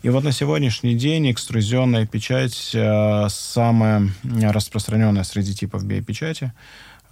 И 0.01 0.09
вот 0.09 0.23
на 0.23 0.31
сегодняшний 0.31 0.95
день 0.95 1.31
экструзионная 1.31 2.07
печать 2.07 2.71
э, 2.73 3.27
самая 3.29 4.09
распространенная 4.23 5.23
среди 5.23 5.53
типов 5.53 5.83
биопечати. 5.83 6.53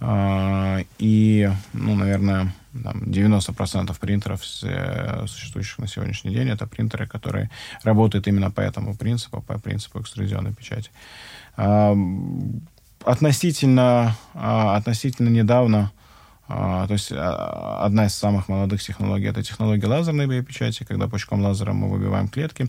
Э, 0.00 0.84
и, 0.98 1.50
ну, 1.74 1.94
наверное, 1.94 2.54
там, 2.82 3.02
90% 3.02 3.98
принтеров, 4.00 4.40
э, 4.62 5.26
существующих 5.26 5.78
на 5.78 5.86
сегодняшний 5.86 6.32
день, 6.32 6.48
это 6.48 6.66
принтеры, 6.66 7.06
которые 7.06 7.50
работают 7.82 8.26
именно 8.26 8.50
по 8.50 8.62
этому 8.62 8.96
принципу, 8.96 9.42
по 9.42 9.58
принципу 9.58 10.00
экструзионной 10.00 10.54
печати. 10.54 10.90
Относительно, 13.04 14.16
э, 14.34 14.38
относительно 14.38 15.28
недавно 15.28 15.92
а, 16.52 16.88
то 16.88 16.94
есть 16.94 17.12
а, 17.12 17.84
одна 17.84 18.06
из 18.06 18.14
самых 18.14 18.48
молодых 18.48 18.82
технологий 18.82 19.28
это 19.28 19.40
технология 19.40 19.86
лазерной 19.86 20.26
биопечати, 20.26 20.82
когда 20.82 21.06
пучком 21.06 21.42
лазера 21.42 21.72
мы 21.72 21.88
выбиваем 21.88 22.26
клетки. 22.26 22.68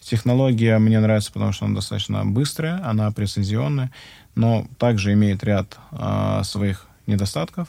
Технология 0.00 0.78
мне 0.78 0.98
нравится, 0.98 1.30
потому 1.30 1.52
что 1.52 1.66
она 1.66 1.76
достаточно 1.76 2.24
быстрая, 2.24 2.84
она 2.84 3.12
прецизионная, 3.12 3.92
но 4.34 4.66
также 4.78 5.12
имеет 5.12 5.44
ряд 5.44 5.78
а, 5.92 6.42
своих 6.42 6.88
недостатков. 7.06 7.68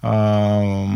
она 0.00 0.88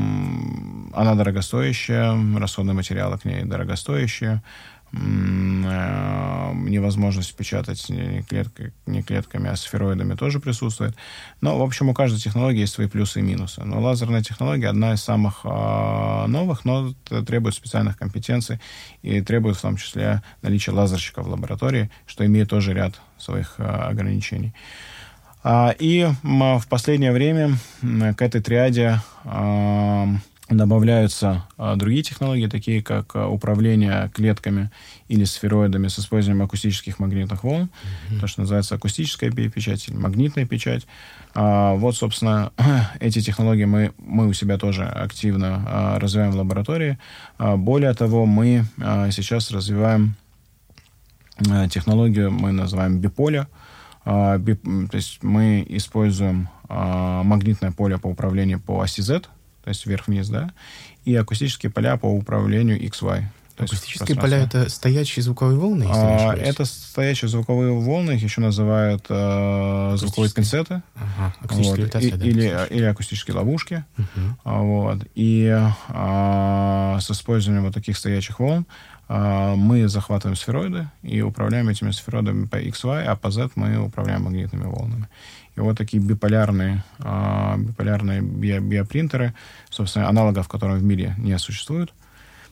дорогостоящая, 1.14 2.16
расходные 2.38 2.74
материалы 2.74 3.18
к 3.18 3.24
ней 3.24 3.42
дорогостоящие. 3.44 4.40
Э, 4.92 6.52
невозможность 6.54 7.34
печатать 7.34 7.88
не, 7.88 8.22
клетками, 8.22 9.50
а 9.50 9.56
сфероидами 9.56 10.14
тоже 10.14 10.40
присутствует. 10.40 10.94
Но, 11.40 11.58
в 11.58 11.62
общем, 11.62 11.88
у 11.88 11.94
каждой 11.94 12.20
технологии 12.20 12.60
есть 12.60 12.74
свои 12.74 12.86
плюсы 12.86 13.20
и 13.20 13.22
минусы. 13.22 13.64
Но 13.64 13.80
лазерная 13.80 14.22
технология 14.22 14.68
одна 14.68 14.94
из 14.94 15.02
самых 15.02 15.40
э, 15.44 16.26
новых, 16.28 16.64
но 16.64 16.92
требует 17.26 17.54
специальных 17.54 17.98
компетенций 17.98 18.60
и 19.02 19.20
требует 19.20 19.56
в 19.56 19.60
том 19.60 19.76
числе 19.76 20.22
наличия 20.42 20.70
лазерщика 20.70 21.22
в 21.22 21.28
лаборатории, 21.28 21.90
что 22.06 22.24
имеет 22.24 22.48
тоже 22.50 22.72
ряд 22.72 23.00
своих 23.18 23.54
э, 23.58 23.64
ограничений. 23.64 24.54
А, 25.42 25.74
и 25.78 26.08
в 26.22 26.66
последнее 26.68 27.12
время 27.12 27.56
к 27.80 28.22
этой 28.22 28.40
триаде 28.40 29.00
добавляются 30.48 31.44
а, 31.56 31.74
другие 31.74 32.02
технологии, 32.04 32.46
такие 32.46 32.82
как 32.82 33.16
а, 33.16 33.28
управление 33.28 34.10
клетками 34.14 34.70
или 35.08 35.24
сфероидами 35.24 35.88
с 35.88 35.98
использованием 35.98 36.44
акустических 36.44 37.00
магнитных 37.00 37.42
волн, 37.42 37.64
mm-hmm. 37.64 38.20
то, 38.20 38.26
что 38.28 38.42
называется 38.42 38.76
акустическая 38.76 39.30
печать 39.32 39.88
или 39.88 39.96
магнитная 39.96 40.46
печать. 40.46 40.86
А, 41.34 41.74
вот, 41.74 41.96
собственно, 41.96 42.52
эти 43.00 43.20
технологии 43.20 43.64
мы, 43.64 43.92
мы 43.98 44.28
у 44.28 44.32
себя 44.32 44.56
тоже 44.56 44.84
активно 44.84 45.98
развиваем 45.98 46.32
в 46.32 46.36
лаборатории. 46.36 46.98
Более 47.38 47.92
того, 47.94 48.24
мы 48.26 48.64
сейчас 49.10 49.50
развиваем 49.50 50.14
технологию, 51.70 52.30
мы 52.30 52.52
называем 52.52 52.98
биполя. 52.98 53.48
Бип, 54.04 54.62
то 54.62 54.96
есть 54.96 55.22
мы 55.22 55.66
используем 55.68 56.48
магнитное 56.68 57.72
поле 57.72 57.98
по 57.98 58.06
управлению 58.06 58.60
по 58.60 58.80
оси 58.80 59.00
Z, 59.00 59.22
то 59.66 59.70
есть 59.70 59.84
вверх-вниз, 59.84 60.28
да, 60.28 60.52
и 61.04 61.16
акустические 61.16 61.72
поля 61.72 61.96
по 61.96 62.06
управлению 62.06 62.80
XY. 62.80 63.24
То 63.56 63.64
Акустические 63.64 64.16
поля— 64.16 64.38
это 64.44 64.70
стоячие 64.70 65.24
звуковые 65.24 65.58
волны? 65.58 65.86
А, 65.88 66.36
это 66.36 66.64
стоячие 66.64 67.28
звуковые 67.28 67.72
волны, 67.72 68.12
их 68.12 68.22
еще 68.22 68.40
называют 68.40 69.06
э, 69.08 69.94
звуковые 69.96 70.30
пинцеты. 70.30 70.82
Ага, 70.94 71.34
вот, 71.40 71.78
и, 71.80 71.86
да, 71.86 71.98
или, 71.98 72.68
или 72.70 72.84
акустические 72.84 73.34
ловушки. 73.34 73.84
Угу. 73.98 74.52
Вот. 74.52 74.98
И 75.16 75.48
а, 75.88 76.98
с 77.00 77.10
использованием 77.10 77.64
вот 77.64 77.74
таких 77.74 77.98
стоячих 77.98 78.38
волн 78.38 78.66
а, 79.08 79.56
мы 79.56 79.88
захватываем 79.88 80.36
сфероиды 80.36 80.88
и 81.02 81.22
управляем 81.22 81.68
этими 81.68 81.90
сфероидами 81.90 82.46
по 82.46 82.62
XY, 82.62 83.02
а 83.04 83.16
по 83.16 83.32
Z 83.32 83.48
мы 83.56 83.78
управляем 83.78 84.22
магнитными 84.22 84.64
волнами. 84.64 85.08
И 85.56 85.60
вот 85.60 85.76
такие 85.76 86.02
биполярные, 86.02 86.84
э, 86.98 87.54
биполярные 87.58 88.20
био 88.20 88.60
биопринтеры, 88.60 89.34
собственно, 89.70 90.08
аналогов, 90.08 90.48
которых 90.48 90.78
в 90.78 90.84
мире 90.84 91.14
не 91.18 91.38
существует 91.38 91.92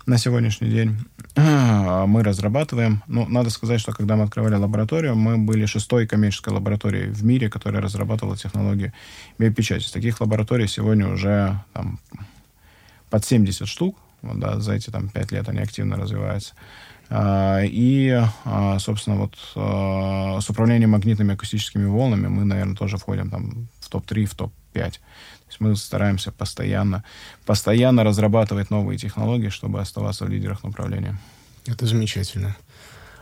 на 0.06 0.18
сегодняшний 0.18 0.68
день, 0.68 0.96
мы 1.36 2.22
разрабатываем. 2.22 3.02
Ну, 3.06 3.26
надо 3.26 3.50
сказать, 3.50 3.80
что 3.80 3.92
когда 3.92 4.16
мы 4.16 4.24
открывали 4.24 4.54
лабораторию, 4.54 5.16
мы 5.16 5.38
были 5.38 5.66
шестой 5.66 6.06
коммерческой 6.06 6.52
лабораторией 6.52 7.10
в 7.10 7.24
мире, 7.24 7.48
которая 7.48 7.82
разрабатывала 7.82 8.36
технологии 8.36 8.92
биопечати. 9.38 9.90
Таких 9.90 10.20
лабораторий 10.20 10.68
сегодня 10.68 11.08
уже 11.08 11.58
там, 11.72 11.98
под 13.10 13.24
70 13.24 13.66
штук. 13.66 13.96
Да, 14.34 14.60
за 14.60 14.74
эти 14.74 14.90
там, 14.90 15.08
5 15.08 15.32
лет 15.32 15.48
они 15.48 15.60
активно 15.60 15.96
развиваются. 15.96 16.54
А, 17.10 17.60
и, 17.62 18.22
а, 18.44 18.78
собственно, 18.78 19.16
вот 19.16 19.34
а, 19.56 20.40
с 20.40 20.48
управлением 20.48 20.90
магнитными 20.90 21.34
акустическими 21.34 21.84
волнами 21.84 22.28
мы, 22.28 22.44
наверное, 22.44 22.76
тоже 22.76 22.96
входим 22.96 23.30
там 23.30 23.68
в 23.80 23.88
топ-3, 23.88 24.24
в 24.24 24.34
топ-5. 24.34 24.90
То 24.90 25.48
есть 25.48 25.60
мы 25.60 25.76
стараемся 25.76 26.32
постоянно, 26.32 27.04
постоянно 27.44 28.04
разрабатывать 28.04 28.70
новые 28.70 28.98
технологии, 28.98 29.50
чтобы 29.50 29.80
оставаться 29.80 30.24
в 30.24 30.28
лидерах 30.28 30.64
направления. 30.64 31.18
Это 31.66 31.86
замечательно. 31.86 32.56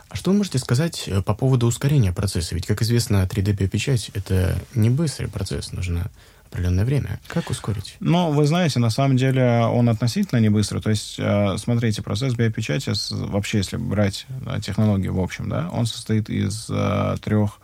А 0.09 0.15
что 0.15 0.31
вы 0.31 0.37
можете 0.37 0.59
сказать 0.59 1.05
э, 1.07 1.21
по 1.21 1.33
поводу 1.33 1.65
ускорения 1.65 2.13
процесса? 2.13 2.55
Ведь, 2.55 2.67
как 2.67 2.81
известно, 2.83 3.27
3D-печать— 3.29 4.11
это 4.13 4.55
не 4.75 4.89
быстрый 4.89 5.27
процесс. 5.27 5.71
Нужно 5.71 6.11
определенное 6.53 6.85
время. 6.85 7.19
Как 7.27 7.49
ускорить? 7.49 7.95
Ну, 7.99 8.31
вы 8.31 8.45
знаете, 8.45 8.79
на 8.79 8.89
самом 8.89 9.17
деле 9.17 9.65
он 9.65 9.89
относительно 9.89 10.39
не 10.39 10.49
быстро. 10.49 10.79
То 10.79 10.91
есть, 10.91 11.15
э, 11.17 11.57
смотрите, 11.57 12.01
процесс 12.01 12.35
биопечати, 12.35 12.93
вообще, 13.11 13.57
если 13.57 13.77
брать 13.77 14.27
технологию 14.61 15.13
в 15.13 15.19
общем, 15.19 15.49
да, 15.49 15.69
он 15.71 15.85
состоит 15.85 16.29
из 16.29 16.69
трех, 17.21 17.59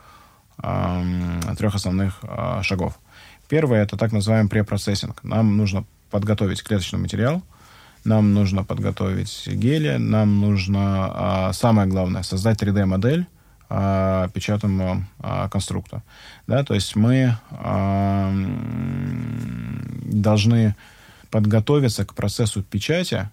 трех 0.57 1.75
основных 1.75 2.21
шагов. 2.63 2.99
Первое— 3.47 3.83
это 3.83 3.95
так 3.97 4.11
называемый 4.11 4.49
препроцессинг. 4.49 5.23
Нам 5.23 5.55
нужно 5.57 5.85
подготовить 6.11 6.63
клеточный 6.63 6.99
материал, 6.99 7.41
нам 8.03 8.33
нужно 8.33 8.63
подготовить 8.63 9.47
гели, 9.47 9.97
нам 9.97 10.39
нужно, 10.41 11.51
самое 11.53 11.87
главное, 11.87 12.23
создать 12.23 12.61
3D-модель 12.61 13.27
а, 13.69 14.27
печатного 14.29 15.03
а, 15.19 15.47
конструкта. 15.49 16.01
Да, 16.47 16.63
то 16.63 16.73
есть 16.73 16.95
мы 16.95 17.37
а, 17.51 18.33
должны 20.03 20.75
подготовиться 21.29 22.05
к 22.05 22.15
процессу 22.15 22.63
печати 22.63 23.29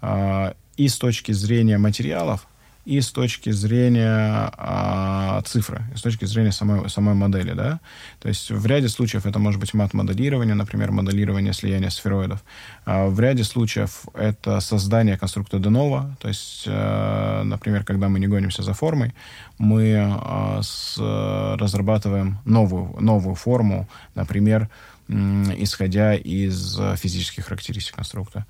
а, 0.00 0.54
и 0.76 0.88
с 0.88 0.96
точки 0.96 1.32
зрения 1.32 1.76
материалов, 1.76 2.46
и 2.84 3.00
с 3.00 3.10
точки 3.10 3.50
зрения 3.50 4.50
а, 4.56 5.42
цифры, 5.46 5.82
и 5.94 5.96
с 5.96 6.02
точки 6.02 6.26
зрения 6.26 6.52
самой, 6.52 6.88
самой 6.90 7.14
модели, 7.14 7.52
да. 7.52 7.80
То 8.20 8.28
есть 8.28 8.50
в 8.50 8.66
ряде 8.66 8.88
случаев 8.88 9.26
это 9.26 9.38
может 9.38 9.58
быть 9.60 9.72
мат-моделирование, 9.72 10.54
например, 10.54 10.90
моделирование 10.90 11.52
слияния 11.52 11.90
сфероидов. 11.90 12.44
А 12.84 13.06
в 13.06 13.18
ряде 13.18 13.44
случаев 13.44 14.04
это 14.14 14.60
создание 14.60 15.16
конструкта 15.16 15.56
novo, 15.56 16.14
то 16.20 16.28
есть, 16.28 16.64
а, 16.66 17.42
например, 17.44 17.84
когда 17.84 18.08
мы 18.08 18.20
не 18.20 18.26
гонимся 18.26 18.62
за 18.62 18.74
формой, 18.74 19.14
мы 19.58 19.96
а, 19.98 20.60
с, 20.62 20.98
разрабатываем 20.98 22.38
новую, 22.44 23.00
новую 23.00 23.34
форму, 23.34 23.88
например, 24.14 24.68
исходя 25.08 26.14
из 26.14 26.78
физических 26.96 27.44
характеристик 27.46 27.94
конструкта. 27.94 28.46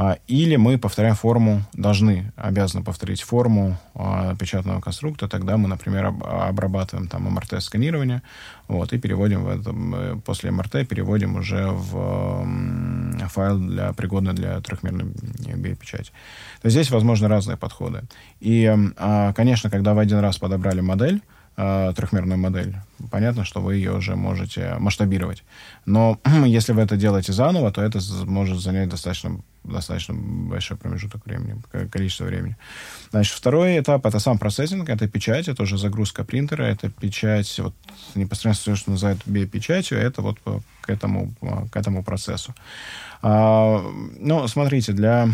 А, 0.00 0.16
или 0.28 0.54
мы 0.54 0.78
повторяем 0.78 1.16
форму, 1.16 1.62
должны, 1.72 2.32
обязаны 2.36 2.84
повторить 2.84 3.20
форму 3.22 3.76
а, 3.96 4.36
печатного 4.36 4.80
конструкта, 4.80 5.26
тогда 5.26 5.56
мы, 5.56 5.66
например, 5.66 6.14
обрабатываем 6.22 7.08
там 7.08 7.24
МРТ-сканирование, 7.24 8.22
вот, 8.68 8.92
и 8.92 8.98
переводим 8.98 9.42
в 9.42 9.48
этом, 9.48 10.22
после 10.24 10.52
МРТ 10.52 10.88
переводим 10.88 11.34
уже 11.34 11.66
в 11.66 12.46
файл, 13.28 13.58
для, 13.58 13.92
пригодный 13.92 14.34
для 14.34 14.60
трехмерной 14.60 15.06
биопечати. 15.56 16.12
То 16.62 16.66
есть 16.66 16.76
здесь 16.76 16.90
возможны 16.92 17.26
разные 17.26 17.56
подходы. 17.56 18.02
И, 18.38 18.72
а, 18.98 19.32
конечно, 19.32 19.68
когда 19.68 19.94
вы 19.94 20.02
один 20.02 20.20
раз 20.20 20.38
подобрали 20.38 20.80
модель, 20.80 21.22
трехмерную 21.58 22.38
модель, 22.38 22.76
понятно, 23.10 23.44
что 23.44 23.60
вы 23.60 23.74
ее 23.74 23.92
уже 23.92 24.14
можете 24.14 24.76
масштабировать. 24.78 25.42
Но 25.86 26.20
если 26.46 26.72
вы 26.72 26.82
это 26.82 26.96
делаете 26.96 27.32
заново, 27.32 27.72
то 27.72 27.82
это 27.82 27.98
может 28.26 28.60
занять 28.60 28.88
достаточно 28.88 29.40
достаточно 29.64 30.14
большой 30.14 30.76
промежуток 30.76 31.26
времени, 31.26 31.60
количество 31.90 32.24
времени. 32.24 32.56
Значит, 33.10 33.34
второй 33.34 33.78
этап— 33.78 34.06
это 34.06 34.18
сам 34.18 34.38
процессинг, 34.38 34.88
это 34.88 35.08
печать, 35.08 35.48
это 35.48 35.62
уже 35.62 35.76
загрузка 35.76 36.24
принтера, 36.24 36.62
это 36.62 36.88
печать, 36.88 37.58
вот 37.58 37.74
непосредственно 38.14 38.74
все, 38.74 38.82
что 38.82 38.92
называют 38.92 39.20
биопечатью, 39.26 39.98
это 39.98 40.22
вот 40.22 40.38
к 40.80 40.88
этому, 40.88 41.34
к 41.70 41.76
этому 41.76 42.02
процессу. 42.02 42.54
А, 43.20 43.84
ну, 44.18 44.46
смотрите, 44.48 44.92
для, 44.92 45.28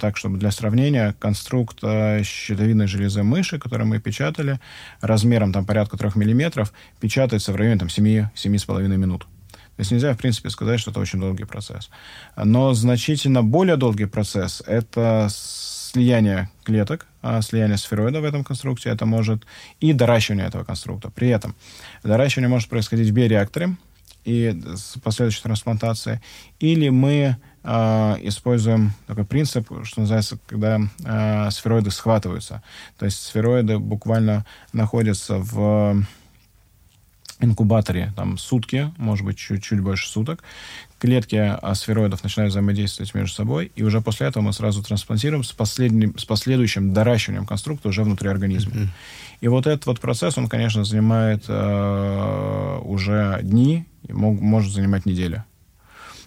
так, 0.00 0.16
чтобы 0.16 0.38
для 0.38 0.50
сравнения, 0.50 1.14
конструкт 1.18 1.78
щитовидной 1.78 2.86
железы 2.86 3.22
мыши, 3.22 3.58
который 3.58 3.86
мы 3.86 4.00
печатали, 4.00 4.60
размером 5.00 5.52
там 5.52 5.64
порядка 5.64 5.96
3 5.96 6.10
миллиметров, 6.14 6.72
печатается 7.00 7.52
в 7.52 7.56
районе 7.56 7.78
там 7.78 7.88
7-7,5 7.88 8.88
минут. 8.96 9.26
То 9.76 9.80
есть 9.80 9.90
нельзя, 9.90 10.12
в 10.14 10.18
принципе, 10.18 10.50
сказать, 10.50 10.78
что 10.78 10.92
это 10.92 11.00
очень 11.00 11.18
долгий 11.18 11.44
процесс. 11.44 11.90
Но 12.36 12.74
значительно 12.74 13.42
более 13.42 13.76
долгий 13.76 14.04
процесс— 14.04 14.62
это 14.66 15.28
слияние 15.30 16.48
клеток, 16.62 17.06
а, 17.22 17.42
слияние 17.42 17.78
сфероида 17.78 18.20
в 18.20 18.24
этом 18.24 18.44
конструкте, 18.44 18.90
это 18.90 19.06
может 19.06 19.44
и 19.80 19.92
доращивание 19.92 20.46
этого 20.46 20.64
конструкта. 20.64 21.10
При 21.10 21.28
этом 21.28 21.54
доращивание 22.02 22.48
может 22.48 22.68
происходить 22.68 23.10
в 23.10 23.12
биореакторе 23.12 23.76
и 24.24 24.58
с 24.74 24.98
последующей 25.02 25.42
трансплантацией, 25.42 26.20
или 26.60 26.88
мы 26.88 27.36
э, 27.62 28.16
используем 28.22 28.92
такой 29.06 29.24
принцип, 29.24 29.68
что 29.84 30.00
называется, 30.00 30.38
когда 30.46 30.80
э, 31.04 31.50
сфероиды 31.50 31.90
схватываются. 31.90 32.62
То 32.98 33.04
есть 33.04 33.22
сфероиды 33.22 33.78
буквально 33.78 34.44
находятся 34.72 35.38
в 35.38 36.04
инкубаторе 37.40 38.12
там 38.16 38.38
сутки, 38.38 38.92
может 38.96 39.26
быть, 39.26 39.36
чуть-чуть 39.36 39.80
больше 39.80 40.08
суток. 40.08 40.42
Клетки 40.98 41.58
сфероидов 41.74 42.22
начинают 42.22 42.52
взаимодействовать 42.52 43.14
между 43.14 43.34
собой, 43.34 43.72
и 43.76 43.82
уже 43.82 44.00
после 44.00 44.28
этого 44.28 44.42
мы 44.42 44.52
сразу 44.52 44.82
трансплантируем 44.82 45.44
с, 45.44 45.52
последним, 45.52 46.16
с 46.16 46.24
последующим 46.24 46.94
доращиванием 46.94 47.44
конструкта 47.44 47.88
уже 47.88 48.04
внутри 48.04 48.30
организма. 48.30 48.72
Mm-hmm. 48.72 48.88
И 49.42 49.48
вот 49.48 49.66
этот 49.66 49.84
вот 49.86 50.00
процесс, 50.00 50.38
он, 50.38 50.48
конечно, 50.48 50.84
занимает 50.84 51.44
э, 51.48 52.78
уже 52.84 53.40
дни, 53.42 53.84
мог, 54.12 54.40
может 54.40 54.72
занимать 54.72 55.06
недели. 55.06 55.44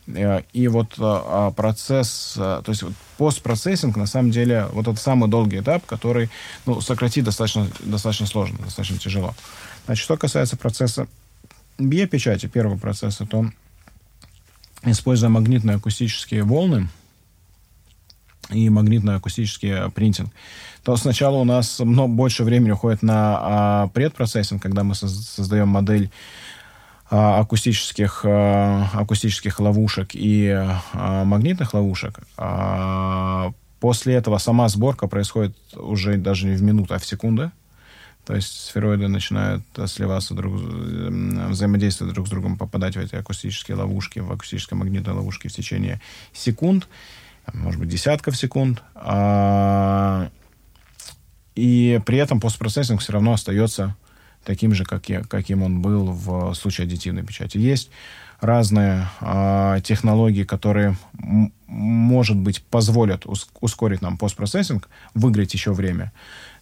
Э, 0.07 0.41
и 0.53 0.67
вот 0.67 0.95
э, 0.97 1.51
процесс, 1.55 2.35
э, 2.37 2.61
то 2.63 2.69
есть 2.71 2.83
вот 2.83 2.93
постпроцессинг, 3.17 3.97
на 3.97 4.05
самом 4.05 4.31
деле, 4.31 4.67
вот 4.71 4.87
это 4.87 4.99
самый 4.99 5.29
долгий 5.29 5.59
этап, 5.59 5.85
который 5.85 6.29
ну, 6.65 6.81
сократить 6.81 7.23
достаточно, 7.23 7.67
достаточно 7.83 8.25
сложно, 8.25 8.57
достаточно 8.59 8.97
тяжело. 8.97 9.35
Значит, 9.85 10.03
что 10.03 10.17
касается 10.17 10.57
процесса 10.57 11.07
биопечати, 11.77 12.47
первого 12.47 12.77
процесса, 12.77 13.25
то 13.25 13.45
используя 14.83 15.29
магнитные 15.29 15.77
акустические 15.77 16.43
волны 16.43 16.89
и 18.49 18.69
магнитно-акустический 18.69 19.91
принтинг, 19.91 20.29
то 20.83 20.95
сначала 20.95 21.37
у 21.37 21.43
нас 21.43 21.79
много, 21.79 22.13
больше 22.13 22.43
времени 22.43 22.71
уходит 22.71 23.01
на 23.01 23.37
а, 23.39 23.87
предпроцессинг, 23.89 24.61
когда 24.61 24.83
мы 24.83 24.95
создаем 24.95 25.67
модель 25.67 26.05
а, 26.05 26.11
акустических, 27.09 28.21
а, 28.25 28.89
акустических 28.93 29.59
ловушек 29.59 30.09
и 30.13 30.49
а, 30.49 31.23
магнитных 31.23 31.73
ловушек. 31.73 32.19
А, 32.37 33.51
после 33.79 34.15
этого 34.15 34.37
сама 34.37 34.67
сборка 34.67 35.07
происходит 35.07 35.55
уже 35.75 36.17
даже 36.17 36.47
не 36.47 36.55
в 36.55 36.61
минуту, 36.61 36.93
а 36.93 36.99
в 36.99 37.05
секунды. 37.05 37.51
То 38.25 38.35
есть 38.35 38.65
сфероиды 38.65 39.07
начинают 39.07 39.63
сливаться 39.85 40.33
друг, 40.33 40.55
взаимодействовать 40.55 42.13
друг 42.13 42.27
с 42.27 42.29
другом, 42.29 42.57
попадать 42.57 42.97
в 42.97 42.99
эти 42.99 43.15
акустические 43.15 43.77
ловушки, 43.77 44.19
в 44.19 44.29
акустические 44.29 44.77
магнитные 44.77 45.15
ловушки 45.15 45.47
в 45.47 45.53
течение 45.53 46.01
секунд, 46.33 46.89
может 47.53 47.79
быть, 47.79 47.87
десятков 47.87 48.35
секунд. 48.35 48.83
А, 48.95 50.29
и 51.55 52.01
при 52.05 52.17
этом 52.17 52.41
постпроцессинг 52.41 52.99
все 52.99 53.13
равно 53.13 53.31
остается 53.33 53.95
таким 54.47 54.73
же, 54.73 54.85
как 54.85 55.09
я, 55.09 55.23
каким 55.23 55.61
он 55.61 55.81
был 55.81 56.05
в 56.05 56.53
случае 56.53 56.85
аддитивной 56.85 57.23
печати. 57.23 57.57
Есть 57.57 57.91
разные 58.39 59.09
э, 59.19 59.81
технологии, 59.83 60.43
которые, 60.43 60.95
может 61.67 62.37
быть, 62.37 62.63
позволят 62.63 63.25
ускорить 63.59 64.01
нам 64.01 64.17
постпроцессинг, 64.17 64.87
выиграть 65.13 65.53
еще 65.53 65.73
время. 65.73 66.13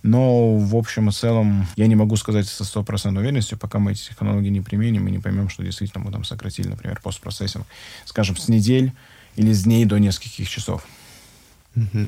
Но 0.01 0.57
в 0.57 0.75
общем 0.75 1.09
и 1.09 1.11
целом 1.11 1.67
я 1.75 1.85
не 1.85 1.95
могу 1.95 2.15
сказать 2.15 2.47
со 2.47 2.63
стопроцентной 2.63 3.21
уверенностью, 3.21 3.57
пока 3.59 3.77
мы 3.77 3.91
эти 3.91 4.09
технологии 4.09 4.49
не 4.49 4.61
применим 4.61 5.07
и 5.07 5.11
не 5.11 5.19
поймем, 5.19 5.49
что 5.49 5.63
действительно 5.63 6.03
мы 6.03 6.11
там 6.11 6.23
сократили, 6.23 6.67
например, 6.67 6.99
постпроцессинг, 7.03 7.67
скажем, 8.05 8.35
с 8.35 8.47
недель 8.47 8.93
или 9.35 9.53
с 9.53 9.63
дней 9.63 9.85
до 9.85 9.99
нескольких 9.99 10.49
часов. 10.49 10.87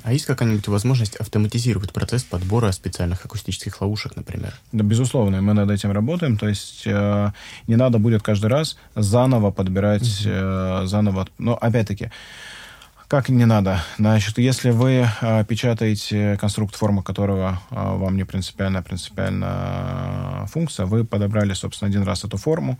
А 0.04 0.14
есть 0.14 0.26
какая-нибудь 0.26 0.68
возможность 0.68 1.16
автоматизировать 1.18 1.92
процесс 1.92 2.24
подбора 2.24 2.72
специальных 2.72 3.26
акустических 3.26 3.82
ловушек, 3.82 4.16
например? 4.16 4.54
Да, 4.72 4.84
безусловно, 4.84 5.42
мы 5.42 5.54
над 5.54 5.70
этим 5.70 5.92
работаем. 5.92 6.38
То 6.38 6.48
есть 6.48 6.84
э, 6.86 7.32
не 7.68 7.76
надо 7.76 8.00
будет 8.00 8.24
каждый 8.24 8.48
раз 8.48 8.78
заново 8.96 9.52
подбирать, 9.52 10.22
э, 10.26 10.84
заново. 10.86 11.28
Но 11.38 11.58
опять-таки, 11.58 12.12
как 13.08 13.30
не 13.30 13.46
надо? 13.46 13.82
Значит, 13.98 14.38
если 14.38 14.72
вы 14.72 15.08
э, 15.22 15.46
печатаете 15.46 16.38
конструкт, 16.40 16.76
форма 16.76 17.04
которого 17.04 17.62
э, 17.70 17.76
вам 17.76 18.16
не 18.16 18.24
принципиальная, 18.24 18.82
принципиальная 18.82 20.46
функция, 20.48 20.86
вы 20.86 21.06
подобрали, 21.06 21.54
собственно, 21.54 21.90
один 21.90 22.04
раз 22.04 22.24
эту 22.24 22.38
форму, 22.38 22.80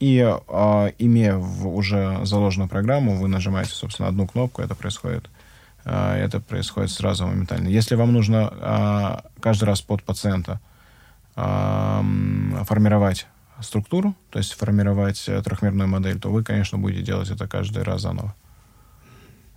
и 0.00 0.18
э, 0.18 0.92
имея 0.98 1.36
в 1.36 1.68
уже 1.68 2.18
заложенную 2.24 2.68
программу, 2.68 3.16
вы 3.16 3.28
нажимаете, 3.28 3.70
собственно, 3.72 4.08
одну 4.08 4.26
кнопку, 4.26 4.62
это 4.62 4.74
происходит. 4.74 5.30
Э, 5.84 6.14
это 6.14 6.40
происходит 6.40 6.90
сразу 6.90 7.26
моментально. 7.26 7.68
Если 7.68 7.94
вам 7.94 8.12
нужно 8.12 8.52
э, 8.52 9.40
каждый 9.40 9.64
раз 9.64 9.80
под 9.80 10.02
пациента 10.02 10.60
э, 11.36 12.02
формировать 12.64 13.26
структуру, 13.60 14.14
то 14.30 14.38
есть 14.38 14.52
формировать 14.54 15.24
трехмерную 15.44 15.88
модель, 15.88 16.18
то 16.18 16.30
вы, 16.30 16.42
конечно, 16.42 16.78
будете 16.78 17.02
делать 17.02 17.30
это 17.30 17.46
каждый 17.46 17.84
раз 17.84 18.02
заново. 18.02 18.34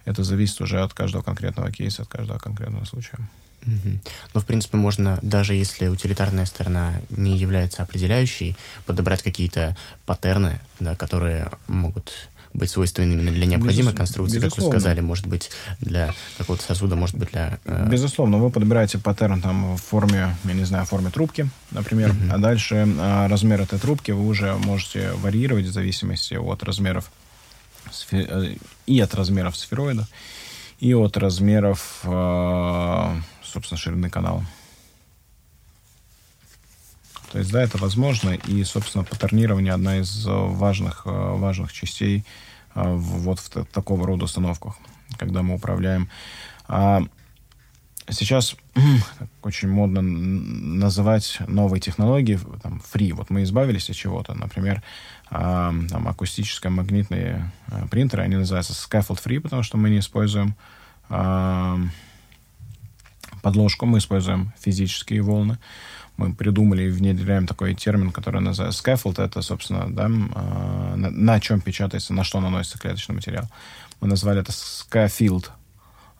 это 0.05 0.23
зависит 0.23 0.61
уже 0.61 0.81
от 0.81 0.93
каждого 0.93 1.23
конкретного 1.23 1.71
кейса, 1.71 2.03
от 2.03 2.07
каждого 2.07 2.37
конкретного 2.37 2.85
случая. 2.85 3.17
Угу. 3.65 3.99
Но, 4.35 4.41
в 4.41 4.45
принципе, 4.45 4.77
можно, 4.77 5.17
даже 5.23 5.55
если 5.55 5.87
утилитарная 5.87 6.45
сторона 6.45 7.01
не 7.09 7.35
является 7.35 7.81
определяющей, 7.81 8.55
подобрать 8.85 9.23
какие-то 9.23 9.75
паттерны, 10.05 10.59
да, 10.79 10.95
которые 10.95 11.49
могут 11.67 12.29
быть 12.55 12.69
свойственны 12.69 13.13
именно 13.13 13.31
для 13.31 13.45
необходимой 13.45 13.91
Безус... 13.91 13.97
конструкции, 13.97 14.39
Безусловно. 14.39 14.71
как 14.71 14.73
вы 14.73 14.79
сказали, 14.79 15.01
может 15.01 15.27
быть, 15.27 15.51
для 15.79 16.13
какого-то 16.37 16.63
сосуда, 16.63 16.95
может 16.95 17.15
быть, 17.15 17.31
для... 17.31 17.59
Э... 17.65 17.87
Безусловно, 17.89 18.37
вы 18.37 18.49
подбираете 18.49 18.97
паттерн 18.97 19.41
там 19.41 19.75
в 19.75 19.81
форме, 19.81 20.35
я 20.43 20.53
не 20.53 20.63
знаю, 20.63 20.85
в 20.85 20.89
форме 20.89 21.09
трубки, 21.09 21.49
например, 21.71 22.11
uh-huh. 22.11 22.31
а 22.31 22.37
дальше 22.37 22.75
э, 22.75 23.27
размер 23.27 23.61
этой 23.61 23.79
трубки 23.79 24.11
вы 24.11 24.25
уже 24.25 24.55
можете 24.55 25.11
варьировать 25.13 25.65
в 25.65 25.71
зависимости 25.71 26.35
от 26.35 26.63
размеров 26.63 27.11
сфер... 27.91 28.27
Э, 28.29 28.55
и 28.85 28.99
от 28.99 29.13
размеров 29.15 29.57
сфероида, 29.57 30.07
и 30.79 30.93
от 30.93 31.17
размеров, 31.17 32.01
э, 32.03 33.15
собственно, 33.43 33.77
ширины 33.77 34.09
канала. 34.09 34.45
То 37.31 37.39
есть, 37.39 37.51
да, 37.51 37.63
это 37.63 37.77
возможно, 37.77 38.31
и, 38.31 38.63
собственно, 38.63 39.03
паттернирование 39.03 39.73
одна 39.73 39.97
из 39.99 40.25
важных, 40.25 41.03
э, 41.05 41.09
важных 41.09 41.73
частей 41.73 42.23
вот 42.75 43.39
в 43.39 43.65
такого 43.65 44.05
рода 44.05 44.25
установках, 44.25 44.75
когда 45.17 45.41
мы 45.41 45.55
управляем. 45.55 46.09
А 46.67 47.03
сейчас 48.09 48.55
очень 49.43 49.69
модно 49.69 50.01
называть 50.01 51.39
новые 51.47 51.81
технологии 51.81 52.39
там, 52.61 52.81
free. 52.93 53.13
Вот 53.13 53.29
мы 53.29 53.43
избавились 53.43 53.89
от 53.89 53.95
чего-то. 53.95 54.33
Например, 54.33 54.83
а, 55.29 55.73
там, 55.89 56.07
акустические 56.07 56.71
магнитные 56.71 57.51
принтеры, 57.89 58.23
они 58.23 58.35
называются 58.35 58.73
scaffold 58.73 59.23
free, 59.23 59.39
потому 59.39 59.63
что 59.63 59.77
мы 59.77 59.89
не 59.89 59.99
используем 59.99 60.55
а, 61.09 61.79
подложку, 63.41 63.85
мы 63.85 63.99
используем 63.99 64.53
физические 64.59 65.21
волны. 65.21 65.57
Мы 66.17 66.33
придумали 66.33 66.83
и 66.83 66.89
внедряем 66.89 67.45
такой 67.47 67.73
термин, 67.75 68.11
который 68.11 68.41
называется 68.41 68.81
scaffold. 68.81 69.21
Это, 69.21 69.41
собственно, 69.41 69.87
да, 69.89 70.07
на, 70.07 71.09
на 71.09 71.39
чем 71.39 71.61
печатается, 71.61 72.13
на 72.13 72.23
что 72.23 72.39
наносится 72.39 72.79
клеточный 72.79 73.15
материал. 73.15 73.45
Мы 74.01 74.07
назвали 74.07 74.41
это 74.41 74.51
scaffield, 74.51 75.49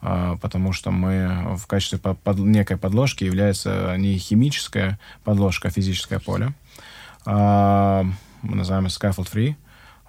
потому 0.02 0.74
что 0.74 0.92
мы 0.92 1.56
в 1.58 1.66
качестве 1.68 1.98
под, 1.98 2.20
под, 2.20 2.40
некой 2.40 2.78
подложки 2.78 3.24
является 3.24 3.96
не 3.98 4.18
химическая 4.18 5.00
подложка, 5.24 5.70
а 5.70 5.72
физическое 5.72 6.20
поле 6.20 6.54
мы 8.46 8.56
называем 8.56 8.86
scaffold 8.86 9.32
free, 9.32 9.56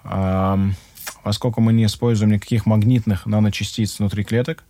а, 0.03 0.59
поскольку 1.23 1.61
мы 1.61 1.73
не 1.73 1.85
используем 1.85 2.31
никаких 2.31 2.65
магнитных 2.65 3.25
наночастиц 3.25 3.99
внутри 3.99 4.23
клеток, 4.23 4.63